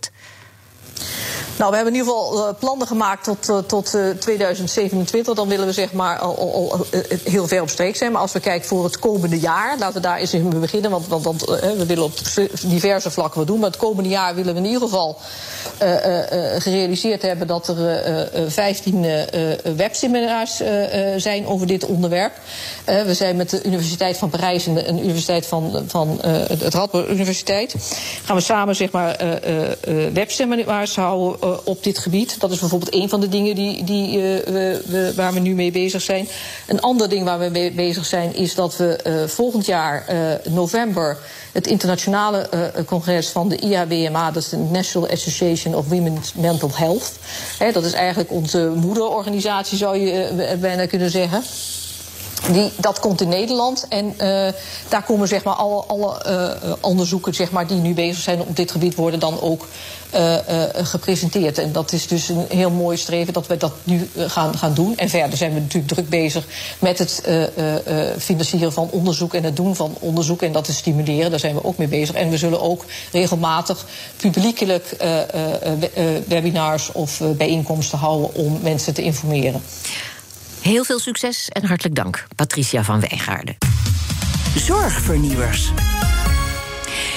Nou, 1.57 1.69
we 1.69 1.75
hebben 1.75 1.93
in 1.93 1.99
ieder 1.99 2.13
geval 2.13 2.47
uh, 2.47 2.53
plannen 2.59 2.87
gemaakt 2.87 3.23
tot, 3.23 3.49
uh, 3.49 3.57
tot 3.57 3.95
uh, 3.95 4.09
2027. 4.09 5.35
Dan 5.35 5.47
willen 5.47 5.65
we 5.65 5.73
zeg 5.73 5.93
maar 5.93 6.19
al, 6.19 6.37
al, 6.37 6.85
heel 7.23 7.47
ver 7.47 7.61
op 7.61 7.69
streek 7.69 7.95
zijn. 7.95 8.11
Maar 8.11 8.21
als 8.21 8.31
we 8.31 8.39
kijken 8.39 8.67
voor 8.67 8.83
het 8.83 8.99
komende 8.99 9.39
jaar, 9.39 9.77
laten 9.77 9.93
we 9.95 10.07
daar 10.07 10.17
eens 10.17 10.33
in 10.33 10.59
beginnen. 10.59 10.91
Want, 11.07 11.45
we 11.45 11.85
willen 11.87 12.03
op 12.03 12.13
diverse 12.61 13.11
vlakken 13.11 13.39
wat 13.39 13.47
doen. 13.47 13.59
Maar 13.59 13.69
het 13.69 13.79
komende 13.79 14.09
jaar 14.09 14.35
willen 14.35 14.53
we 14.53 14.59
in 14.59 14.65
ieder 14.65 14.81
geval 14.81 15.17
gerealiseerd 16.57 17.21
hebben 17.21 17.47
dat 17.47 17.67
er 17.67 18.29
15 18.47 19.05
webseminars 19.75 20.61
zijn 21.17 21.47
over 21.47 21.67
dit 21.67 21.85
onderwerp. 21.85 22.33
we 22.85 23.13
zijn 23.13 23.35
met 23.35 23.49
de 23.49 23.63
Universiteit 23.63 24.17
van 24.17 24.29
Parijs 24.29 24.67
en 24.67 24.73
de, 24.73 24.87
Universiteit 24.87 25.45
van, 25.45 25.83
van 25.87 26.19
het 26.21 26.73
Radboud 26.73 27.09
Universiteit. 27.09 27.75
Gaan 28.23 28.35
we 28.35 28.41
samen 28.41 28.75
zeg 28.75 28.91
maar 28.91 29.19
webseminars 30.13 30.95
houden 30.95 31.42
op 31.63 31.83
dit 31.83 31.97
gebied. 31.97 32.39
Dat 32.39 32.51
is 32.51 32.59
bijvoorbeeld 32.59 32.93
een 32.93 33.09
van 33.09 33.21
de 33.21 33.29
dingen 33.29 33.55
die, 33.55 33.83
die, 33.83 34.17
uh, 34.17 34.21
we, 34.21 34.81
we, 34.85 35.13
waar 35.15 35.33
we 35.33 35.39
nu 35.39 35.53
mee 35.53 35.71
bezig 35.71 36.01
zijn. 36.01 36.27
Een 36.67 36.81
ander 36.81 37.09
ding 37.09 37.25
waar 37.25 37.39
we 37.39 37.49
mee 37.49 37.71
bezig 37.71 38.05
zijn 38.05 38.35
is 38.35 38.55
dat 38.55 38.77
we 38.77 38.99
uh, 39.07 39.27
volgend 39.27 39.65
jaar 39.65 40.05
november 40.49 41.17
het 41.51 41.67
internationale 41.67 42.49
congres 42.85 43.29
van 43.29 43.49
de 43.49 43.57
IAWMA, 43.57 44.31
dat 44.31 44.43
is 44.43 44.49
de 44.49 44.57
National 44.57 45.09
Association 45.09 45.75
of 45.75 45.87
Women's 45.87 46.33
Mental 46.33 46.69
Health. 46.73 47.11
He, 47.57 47.71
dat 47.71 47.83
is 47.83 47.93
eigenlijk 47.93 48.31
onze 48.31 48.71
moederorganisatie, 48.75 49.77
zou 49.77 49.97
je 49.97 50.57
bijna 50.59 50.85
kunnen 50.85 51.09
zeggen. 51.09 51.43
Die, 52.51 52.71
dat 52.77 52.99
komt 52.99 53.21
in 53.21 53.29
Nederland 53.29 53.85
en 53.89 54.05
uh, 54.05 54.47
daar 54.89 55.03
komen 55.05 55.27
zeg 55.27 55.43
maar, 55.43 55.53
alle, 55.53 55.83
alle 55.83 56.25
uh, 56.65 56.73
onderzoeken 56.79 57.33
zeg 57.33 57.51
maar, 57.51 57.67
die 57.67 57.77
nu 57.77 57.93
bezig 57.93 58.23
zijn 58.23 58.41
op 58.41 58.55
dit 58.55 58.71
gebied 58.71 58.95
worden 58.95 59.19
dan 59.19 59.41
ook 59.41 59.67
uh, 60.15 60.35
gepresenteerd. 60.73 61.57
En 61.57 61.71
dat 61.71 61.91
is 61.91 62.07
dus 62.07 62.29
een 62.29 62.45
heel 62.49 62.69
mooi 62.69 62.97
streven 62.97 63.33
dat 63.33 63.47
we 63.47 63.57
dat 63.57 63.73
nu 63.83 64.09
gaan, 64.15 64.57
gaan 64.57 64.73
doen. 64.73 64.97
En 64.97 65.09
verder 65.09 65.37
zijn 65.37 65.53
we 65.53 65.59
natuurlijk 65.59 65.93
druk 65.93 66.09
bezig 66.09 66.45
met 66.79 66.99
het 66.99 67.23
financieren 68.17 68.73
van 68.73 68.89
onderzoek 68.91 69.33
en 69.33 69.43
het 69.43 69.55
doen 69.55 69.75
van 69.75 69.95
onderzoek 69.99 70.41
en 70.41 70.51
dat 70.51 70.63
te 70.63 70.73
stimuleren. 70.73 71.29
Daar 71.29 71.39
zijn 71.39 71.55
we 71.55 71.63
ook 71.63 71.77
mee 71.77 71.87
bezig. 71.87 72.15
En 72.15 72.29
we 72.29 72.37
zullen 72.37 72.61
ook 72.61 72.85
regelmatig 73.11 73.85
publiekelijk 74.17 74.95
webinars 76.27 76.91
of 76.91 77.21
bijeenkomsten 77.37 77.97
houden 77.97 78.35
om 78.35 78.59
mensen 78.61 78.93
te 78.93 79.01
informeren. 79.01 79.61
Heel 80.63 80.83
veel 80.83 80.99
succes 80.99 81.49
en 81.49 81.65
hartelijk 81.65 81.95
dank, 81.95 82.27
Patricia 82.35 82.83
van 82.83 82.99
Wijngaarden. 82.99 83.57
Zorgvernieuwers. 84.55 85.71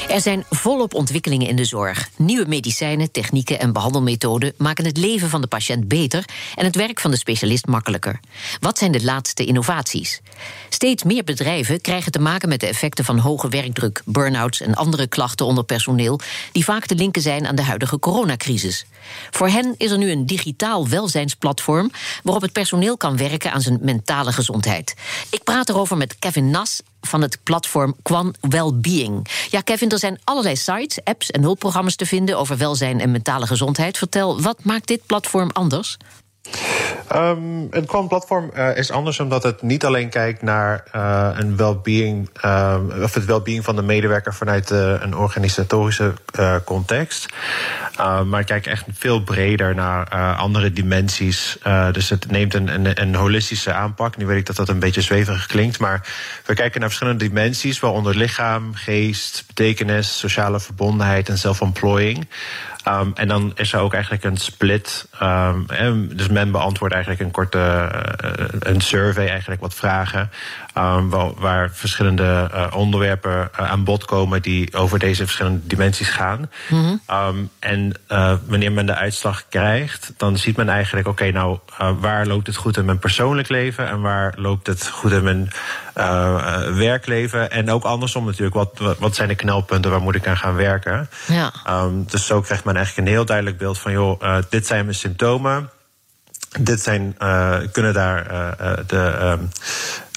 Er 0.08 0.20
zijn 0.20 0.44
volop 0.50 0.94
ontwikkelingen 0.94 1.48
in 1.48 1.56
de 1.56 1.64
zorg. 1.64 2.08
Nieuwe 2.16 2.48
medicijnen, 2.48 3.10
technieken 3.10 3.60
en 3.60 3.72
behandelmethoden 3.72 4.52
maken 4.56 4.84
het 4.84 4.96
leven 4.96 5.28
van 5.28 5.40
de 5.40 5.46
patiënt 5.46 5.88
beter 5.88 6.24
en 6.54 6.64
het 6.64 6.76
werk 6.76 7.00
van 7.00 7.10
de 7.10 7.16
specialist 7.16 7.66
makkelijker. 7.66 8.20
Wat 8.60 8.78
zijn 8.78 8.92
de 8.92 9.04
laatste 9.04 9.44
innovaties? 9.44 10.20
Steeds 10.68 11.02
meer 11.02 11.24
bedrijven 11.24 11.80
krijgen 11.80 12.12
te 12.12 12.18
maken 12.18 12.48
met 12.48 12.60
de 12.60 12.66
effecten 12.66 13.04
van 13.04 13.18
hoge 13.18 13.48
werkdruk, 13.48 14.02
burn-outs 14.04 14.60
en 14.60 14.74
andere 14.74 15.06
klachten 15.06 15.46
onder 15.46 15.64
personeel, 15.64 16.20
die 16.52 16.64
vaak 16.64 16.86
te 16.86 16.94
linken 16.94 17.22
zijn 17.22 17.46
aan 17.46 17.56
de 17.56 17.62
huidige 17.62 17.98
coronacrisis. 17.98 18.86
Voor 19.30 19.48
hen 19.48 19.74
is 19.76 19.90
er 19.90 19.98
nu 19.98 20.10
een 20.10 20.26
digitaal 20.26 20.88
welzijnsplatform 20.88 21.90
waarop 22.22 22.42
het 22.42 22.52
personeel 22.52 22.96
kan 22.96 23.16
werken 23.16 23.52
aan 23.52 23.60
zijn 23.60 23.78
mentale 23.82 24.32
gezondheid. 24.32 24.94
Ik 25.30 25.44
praat 25.44 25.68
erover 25.68 25.96
met 25.96 26.18
Kevin 26.18 26.50
Nas 26.50 26.80
van 27.00 27.22
het 27.22 27.38
platform 27.42 27.96
Quan 28.02 28.34
Wellbeing. 28.40 29.26
Ja, 29.50 29.60
Kevin, 29.60 29.88
er 29.88 29.98
zijn 29.98 30.20
allerlei 30.24 30.56
sites, 30.56 31.04
apps 31.04 31.30
en 31.30 31.42
hulpprogramma's 31.42 31.96
te 31.96 32.06
vinden 32.06 32.38
over 32.38 32.56
welzijn 32.56 33.00
en 33.00 33.10
mentale 33.10 33.46
gezondheid. 33.46 33.98
Vertel, 33.98 34.40
wat 34.40 34.64
maakt 34.64 34.86
dit 34.86 35.06
platform 35.06 35.50
anders? 35.52 35.96
Um, 37.14 37.66
een 37.70 37.86
Quant-platform 37.86 38.50
uh, 38.56 38.76
is 38.76 38.90
anders 38.90 39.20
omdat 39.20 39.42
het 39.42 39.62
niet 39.62 39.84
alleen 39.84 40.08
kijkt 40.08 40.42
naar 40.42 40.84
uh, 40.96 41.30
een 41.34 41.56
well-being, 41.56 42.28
uh, 42.44 42.76
of 43.02 43.14
het 43.14 43.24
well-being 43.24 43.64
van 43.64 43.76
de 43.76 43.82
medewerker 43.82 44.34
vanuit 44.34 44.70
een 44.70 45.16
organisatorische 45.16 46.12
context. 46.64 47.26
maar 47.96 48.38
het 48.38 48.46
kijkt 48.46 48.66
echt 48.66 48.84
veel 48.92 49.22
breder 49.22 49.74
naar 49.74 50.34
andere 50.36 50.72
dimensies. 50.72 51.58
dus 51.92 52.10
het 52.10 52.30
neemt 52.30 52.54
een, 52.54 52.68
een, 52.68 53.00
een, 53.02 53.14
holistische 53.14 53.72
aanpak. 53.72 54.16
Nu 54.16 54.26
weet 54.26 54.38
ik 54.38 54.46
dat 54.46 54.56
dat 54.56 54.68
een 54.68 54.78
beetje 54.78 55.00
zweverig 55.00 55.46
klinkt, 55.46 55.78
maar 55.78 56.08
we 56.44 56.54
kijken 56.54 56.80
naar 56.80 56.88
verschillende 56.88 57.24
dimensies, 57.24 57.80
waaronder 57.80 58.16
lichaam, 58.16 58.74
geest, 58.74 59.44
betekenis, 59.46 60.18
sociale 60.18 60.60
verbondenheid 60.60 61.28
en 61.28 61.38
zelfontplooiing. 61.38 62.26
Um, 62.88 63.12
en 63.14 63.28
dan 63.28 63.52
is 63.54 63.72
er 63.72 63.80
ook 63.80 63.92
eigenlijk 63.92 64.24
een 64.24 64.36
split. 64.36 65.08
Um, 65.22 66.16
dus 66.16 66.28
men 66.28 66.50
beantwoordt 66.50 66.94
eigenlijk 66.94 67.24
een 67.24 67.30
korte 67.30 67.90
uh, 68.24 68.44
een 68.58 68.80
survey, 68.80 69.28
eigenlijk 69.28 69.60
wat 69.60 69.74
vragen. 69.74 70.30
Um, 70.78 71.10
waar, 71.10 71.30
waar, 71.36 71.70
verschillende 71.72 72.50
uh, 72.54 72.66
onderwerpen 72.74 73.50
uh, 73.60 73.70
aan 73.70 73.84
bod 73.84 74.04
komen 74.04 74.42
die 74.42 74.74
over 74.74 74.98
deze 74.98 75.22
verschillende 75.22 75.66
dimensies 75.66 76.08
gaan. 76.08 76.50
Mm 76.68 77.00
-hmm. 77.06 77.50
en 77.58 77.92
uh, 78.08 78.34
wanneer 78.46 78.72
men 78.72 78.86
de 78.86 78.94
uitslag 78.94 79.44
krijgt, 79.48 80.12
dan 80.16 80.38
ziet 80.38 80.56
men 80.56 80.68
eigenlijk: 80.68 81.06
oké, 81.08 81.22
okay, 81.22 81.32
nou, 81.32 81.58
waar 82.00 82.26
loopt 82.26 82.46
het 82.46 82.56
goed 82.56 82.76
in 82.76 82.84
mijn 82.84 82.98
persoonlijk 82.98 83.48
leven 83.48 83.88
en 83.88 84.00
waar 84.00 84.34
loopt 84.36 84.66
het 84.66 84.88
goed 84.88 85.12
in 85.12 85.24
mijn 85.24 85.50
werkleven? 86.76 87.50
En 87.50 87.70
ook 87.70 87.84
andersom 87.84 88.24
natuurlijk, 88.24 88.54
wat, 88.54 88.96
wat 88.98 89.14
zijn 89.14 89.28
de 89.28 89.34
knelpunten, 89.34 89.90
waar 89.90 90.02
moet 90.02 90.14
ik 90.14 90.26
aan 90.26 90.36
gaan 90.36 90.56
werken? 90.56 91.08
Ja. 91.26 91.52
dus 92.06 92.26
zo 92.26 92.40
krijgt 92.40 92.64
men 92.64 92.76
eigenlijk 92.76 93.06
een 93.06 93.14
heel 93.14 93.24
duidelijk 93.24 93.58
beeld 93.58 93.78
van: 93.78 93.92
joh, 93.92 94.38
dit 94.48 94.66
zijn 94.66 94.84
mijn 94.84 94.96
symptomen. 94.96 95.70
Dit 96.60 96.80
zijn, 96.80 97.16
uh, 97.18 97.56
kunnen 97.72 97.94
daar 97.94 98.32
uh, 98.32 98.72
de 98.86 99.38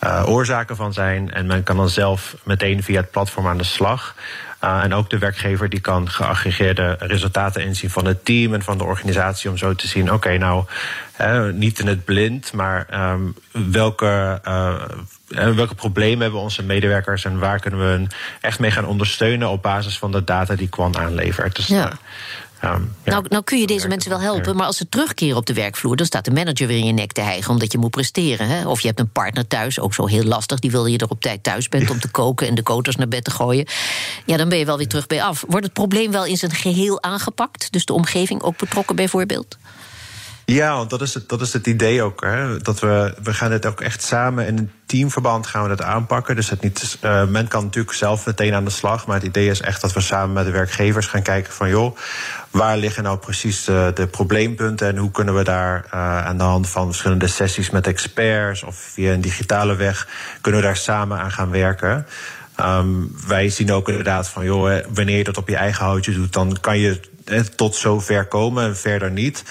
uh, 0.04 0.24
oorzaken 0.26 0.76
van 0.76 0.94
zijn. 0.94 1.32
En 1.32 1.46
men 1.46 1.64
kan 1.64 1.78
dan 1.78 1.90
zelf 1.90 2.36
meteen 2.44 2.84
via 2.84 3.00
het 3.00 3.12
platform 3.12 3.48
aan 3.48 3.58
de 3.58 3.64
slag. 3.64 4.16
Uh, 4.64 4.84
en 4.84 4.94
ook 4.94 5.10
de 5.10 5.18
werkgever 5.18 5.70
die 5.70 5.80
kan 5.80 6.10
geaggregeerde 6.10 6.96
resultaten 7.00 7.64
inzien 7.64 7.90
van 7.90 8.06
het 8.06 8.26
team 8.26 8.54
en 8.54 8.62
van 8.62 8.78
de 8.78 8.84
organisatie 8.84 9.50
om 9.50 9.58
zo 9.58 9.76
te 9.76 9.88
zien, 9.88 10.04
oké, 10.04 10.14
okay, 10.14 10.38
nou, 10.38 10.66
niet 11.54 11.80
in 11.80 11.88
het 11.88 12.06
blind, 12.06 12.54
maar 12.54 13.12
um, 13.12 13.36
welke, 13.72 14.42
uh, 14.48 14.76
welke 15.56 15.76
problemen 15.76 16.22
hebben 16.22 16.40
onze 16.40 16.64
medewerkers 16.64 17.26
en 17.26 17.40
waar 17.40 17.60
kunnen 17.60 17.80
we 17.80 17.86
hen 17.86 18.08
echt 18.42 18.60
mee 18.60 18.72
gaan 18.72 18.86
ondersteunen 18.86 19.50
op 19.50 19.62
basis 19.62 19.98
van 19.98 20.12
de 20.12 20.24
data 20.24 20.56
die 20.56 20.70
Quan 20.70 20.98
aanlevert. 20.98 21.56
Dus, 21.56 21.68
ja. 21.68 21.92
Ja. 22.62 22.80
nou, 23.06 23.26
nou 23.28 23.44
kun 23.44 23.60
je 23.60 23.68
deze 23.68 23.88
mensen 23.88 24.10
wel 24.10 24.20
helpen, 24.20 24.56
maar 24.56 24.66
als 24.66 24.78
ze 24.78 24.90
terugkeren 24.90 25.38
op 25.38 25.46
de 25.46 25.54
werkvloer, 25.54 25.96
dan 25.96 26.06
staat 26.06 26.26
de 26.26 26.32
manager 26.32 26.68
weer 26.68 26.78
in 26.78 26.86
je 26.86 26.92
nek 26.92 27.12
te 27.12 27.22
hijgen 27.22 27.52
omdat 27.52 27.72
je 27.72 27.78
moet 27.78 27.92
presteren. 27.92 28.48
Hè? 28.48 28.68
Of 28.68 28.82
je 28.82 28.88
hebt 28.88 29.00
een 29.00 29.12
partner 29.12 29.48
thuis, 29.48 29.80
ook 29.80 29.94
zo 29.94 30.06
heel 30.06 30.24
lastig, 30.24 30.60
die 30.60 30.72
wil 30.72 30.86
je 30.86 30.98
er 30.98 31.10
op 31.10 31.22
tijd 31.22 31.44
thuis 31.44 31.70
bent 31.70 31.90
om 31.90 32.00
te 32.00 32.10
koken 32.22 32.48
en 32.48 32.56
de 32.56 32.64
koters 32.64 32.96
naar 32.96 33.08
bed 33.08 33.24
te 33.24 33.32
gooien. 33.32 33.66
Ja, 34.26 34.38
dan 34.38 34.50
ben 34.50 34.58
je 34.58 34.66
wel 34.66 34.78
weer 34.78 34.88
terug 34.88 35.08
bij 35.08 35.24
af. 35.24 35.44
Wordt 35.48 35.66
het 35.66 35.74
probleem 35.74 36.12
wel 36.12 36.26
in 36.26 36.38
zijn 36.38 36.52
geheel 36.52 37.04
aangepakt? 37.04 37.72
Dus 37.72 37.86
de 37.86 37.94
omgeving 37.94 38.42
ook 38.42 38.58
betrokken 38.58 38.96
bijvoorbeeld? 38.96 39.58
Ja, 40.50 40.76
want 40.76 40.90
dat 40.90 41.02
is 41.02 41.14
het, 41.14 41.30
dat 41.30 41.42
is 41.42 41.54
het 41.54 41.68
idee 41.68 42.02
ook. 42.02 42.22
Hè? 42.22 42.58
Dat 42.58 42.80
we, 42.80 43.14
we 43.24 43.34
gaan 43.34 43.50
dit 43.50 43.66
ook 43.66 43.82
echt 43.82 44.04
samen 44.04 44.48
in 44.48 44.58
een 44.58 44.72
teamverband 44.86 45.48
gaan 45.48 45.64
we 45.64 45.70
dat 45.70 45.82
aanpakken. 45.82 46.36
Dus 46.36 46.50
het 46.50 46.62
niet, 46.62 46.98
uh, 47.02 47.26
men 47.26 47.48
kan 47.48 47.64
natuurlijk 47.64 47.96
zelf 47.96 48.26
meteen 48.26 48.54
aan 48.54 48.66
de 48.66 48.72
slag. 48.72 49.08
Maar 49.08 49.16
het 49.16 49.26
idee 49.26 49.50
is 49.50 49.62
echt 49.62 49.82
dat 49.82 49.94
we 49.94 50.02
samen 50.02 50.34
met 50.34 50.46
de 50.46 50.52
werkgevers 50.52 51.06
gaan 51.06 51.22
kijken 51.22 51.54
van 51.54 51.70
joh, 51.70 51.98
waar 52.52 52.78
liggen 52.78 53.04
nou 53.04 53.18
precies 53.18 53.64
de, 53.64 53.92
de 53.94 54.08
probleempunten 54.08 54.88
en 54.88 54.98
hoe 54.98 55.12
kunnen 55.12 55.36
we 55.36 55.44
daar 55.44 55.86
uh, 55.86 56.26
aan 56.26 56.38
de 56.38 56.44
hand 56.44 56.70
van 56.70 56.86
verschillende 56.86 57.28
sessies 57.28 57.70
met 57.70 57.88
experts 57.88 58.64
of 58.64 58.76
via 58.76 59.14
een 59.14 59.22
digitale 59.22 59.76
weg, 59.76 60.08
kunnen 60.42 60.62
we 60.62 60.68
daar 60.68 60.78
samen 60.78 61.20
aan 61.20 61.32
gaan 61.32 61.52
werken. 61.52 62.06
Um, 62.60 63.16
wij 63.28 63.50
zien 63.50 63.72
ook 63.72 63.90
inderdaad 63.90 64.30
van, 64.30 64.44
joh, 64.44 64.80
wanneer 64.94 65.18
je 65.18 65.24
dat 65.24 65.38
op 65.38 65.50
je 65.50 65.56
eigen 65.56 65.86
houtje 65.86 66.14
doet, 66.14 66.34
dan 66.34 66.58
kan 66.62 66.78
je 66.78 67.00
tot 67.56 67.76
zover 67.76 68.26
komen 68.26 68.64
en 68.64 68.78
verder 68.78 69.12
niet. 69.12 69.44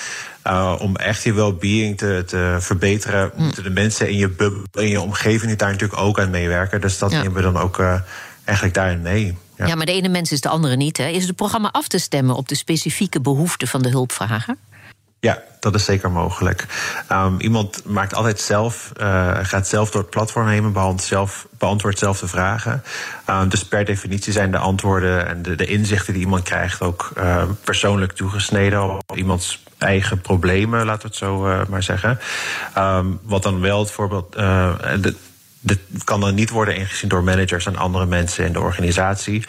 Uh, 0.46 0.74
om 0.78 0.96
echt 0.96 1.22
je 1.22 1.32
well-being 1.32 1.98
te, 1.98 2.22
te 2.26 2.56
verbeteren, 2.60 3.30
hm. 3.34 3.42
moeten 3.42 3.62
de 3.62 3.70
mensen 3.70 4.08
in 4.08 4.16
je 4.16 4.28
bubbel, 4.28 4.82
in 4.82 4.88
je 4.88 5.00
omgeving 5.00 5.56
daar 5.56 5.70
natuurlijk 5.70 6.00
ook 6.00 6.20
aan 6.20 6.30
meewerken. 6.30 6.80
Dus 6.80 6.98
dat 6.98 7.10
nemen 7.10 7.32
we 7.32 7.42
dan 7.42 7.56
ook 7.56 7.78
uh, 7.78 8.00
eigenlijk 8.44 8.76
daarin 8.76 9.02
mee. 9.02 9.36
Ja. 9.56 9.66
ja. 9.66 9.74
maar 9.74 9.86
de 9.86 9.92
ene 9.92 10.08
mens 10.08 10.32
is 10.32 10.40
de 10.40 10.48
andere 10.48 10.76
niet. 10.76 10.96
Hè? 10.96 11.06
Is 11.06 11.26
het 11.26 11.36
programma 11.36 11.68
af 11.72 11.88
te 11.88 11.98
stemmen 11.98 12.36
op 12.36 12.48
de 12.48 12.54
specifieke 12.54 13.20
behoeften 13.20 13.68
van 13.68 13.82
de 13.82 13.88
hulpvrager? 13.88 14.56
Ja, 15.20 15.42
dat 15.60 15.74
is 15.74 15.84
zeker 15.84 16.10
mogelijk. 16.10 16.66
Um, 17.12 17.40
iemand 17.40 17.84
maakt 17.84 18.14
altijd 18.14 18.40
zelf, 18.40 18.92
uh, 19.00 19.38
gaat 19.42 19.68
zelf 19.68 19.90
door 19.90 20.00
het 20.00 20.10
platform 20.10 20.48
heen 20.48 20.74
en 20.74 20.98
zelf, 20.98 21.46
beantwoordt 21.58 21.98
zelf 21.98 22.18
de 22.18 22.28
vragen. 22.28 22.82
Um, 23.30 23.48
dus 23.48 23.64
per 23.64 23.84
definitie 23.84 24.32
zijn 24.32 24.50
de 24.50 24.58
antwoorden 24.58 25.26
en 25.28 25.42
de, 25.42 25.54
de 25.54 25.66
inzichten 25.66 26.12
die 26.12 26.22
iemand 26.22 26.42
krijgt 26.42 26.80
ook 26.82 27.10
uh, 27.18 27.42
persoonlijk 27.64 28.12
toegesneden 28.12 28.82
op 28.82 29.16
iemands 29.16 29.62
eigen 29.78 30.20
problemen, 30.20 30.84
laten 30.84 31.02
we 31.02 31.08
het 31.08 31.16
zo 31.16 31.48
uh, 31.48 31.60
maar 31.68 31.82
zeggen. 31.82 32.18
Wat 33.22 33.42
dan 33.42 33.60
wel 33.60 33.78
het 33.78 33.90
voorbeeld. 33.90 34.32
De, 34.32 35.14
dit 35.68 36.04
kan 36.04 36.20
dan 36.20 36.34
niet 36.34 36.50
worden 36.50 36.76
ingezien 36.76 37.08
door 37.08 37.24
managers 37.24 37.66
en 37.66 37.76
andere 37.76 38.06
mensen 38.06 38.44
in 38.44 38.52
de 38.52 38.60
organisatie. 38.60 39.44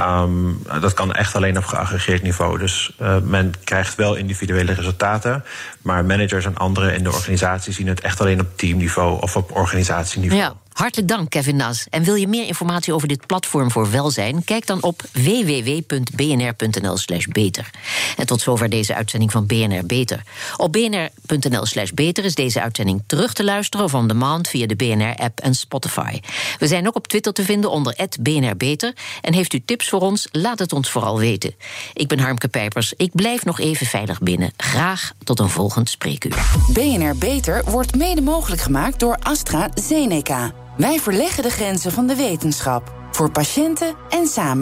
Um, 0.00 0.62
dat 0.80 0.94
kan 0.94 1.12
echt 1.12 1.36
alleen 1.36 1.56
op 1.56 1.64
geaggregeerd 1.64 2.22
niveau. 2.22 2.58
Dus 2.58 2.92
uh, 3.02 3.16
men 3.18 3.54
krijgt 3.64 3.94
wel 3.94 4.14
individuele 4.14 4.72
resultaten. 4.72 5.44
Maar 5.82 6.04
managers 6.04 6.44
en 6.44 6.56
anderen 6.56 6.94
in 6.94 7.02
de 7.02 7.12
organisatie 7.12 7.72
zien 7.72 7.86
het 7.86 8.00
echt 8.00 8.20
alleen 8.20 8.40
op 8.40 8.56
teamniveau 8.56 9.20
of 9.20 9.36
op 9.36 9.56
organisatieniveau. 9.56 10.42
Ja. 10.42 10.54
Hartelijk 10.80 11.08
dank, 11.08 11.30
Kevin 11.30 11.56
Nas. 11.56 11.86
En 11.90 12.02
wil 12.02 12.14
je 12.14 12.28
meer 12.28 12.46
informatie 12.46 12.94
over 12.94 13.08
dit 13.08 13.26
platform 13.26 13.70
voor 13.70 13.90
welzijn? 13.90 14.44
Kijk 14.44 14.66
dan 14.66 14.82
op 14.82 15.02
www.bnr.nl/slash 15.12 17.24
beter. 17.24 17.70
En 18.16 18.26
tot 18.26 18.40
zover 18.40 18.68
deze 18.68 18.94
uitzending 18.94 19.30
van 19.30 19.46
BNR 19.46 19.86
Beter. 19.86 20.22
Op 20.56 20.72
bnr.nl/slash 20.72 21.90
beter 21.90 22.24
is 22.24 22.34
deze 22.34 22.60
uitzending 22.60 23.02
terug 23.06 23.32
te 23.32 23.44
luisteren 23.44 23.86
of 23.86 23.94
on 23.94 24.08
demand 24.08 24.48
via 24.48 24.66
de 24.66 24.76
BNR-app 24.76 25.40
en 25.40 25.54
Spotify. 25.54 26.20
We 26.58 26.66
zijn 26.66 26.86
ook 26.86 26.96
op 26.96 27.08
Twitter 27.08 27.32
te 27.32 27.42
vinden 27.42 27.70
onder 27.70 28.08
BNR 28.20 28.56
Beter. 28.56 28.94
En 29.20 29.34
heeft 29.34 29.52
u 29.52 29.62
tips 29.64 29.88
voor 29.88 30.00
ons? 30.00 30.28
Laat 30.32 30.58
het 30.58 30.72
ons 30.72 30.90
vooral 30.90 31.18
weten. 31.18 31.54
Ik 31.94 32.08
ben 32.08 32.18
Harmke 32.18 32.48
Pijpers. 32.48 32.92
Ik 32.96 33.10
blijf 33.12 33.44
nog 33.44 33.60
even 33.60 33.86
veilig 33.86 34.20
binnen. 34.20 34.52
Graag 34.56 35.12
tot 35.24 35.40
een 35.40 35.48
volgend 35.48 35.90
spreekuur. 35.90 36.44
BNR 36.72 37.16
Beter 37.16 37.64
wordt 37.64 37.96
mede 37.96 38.20
mogelijk 38.20 38.62
gemaakt 38.62 39.00
door 39.00 39.16
AstraZeneca. 39.22 40.52
Wij 40.80 40.98
verleggen 40.98 41.42
de 41.42 41.50
grenzen 41.50 41.92
van 41.92 42.06
de 42.06 42.16
wetenschap 42.16 42.92
voor 43.10 43.30
patiënten 43.30 43.94
en 44.10 44.26
samen. 44.26 44.58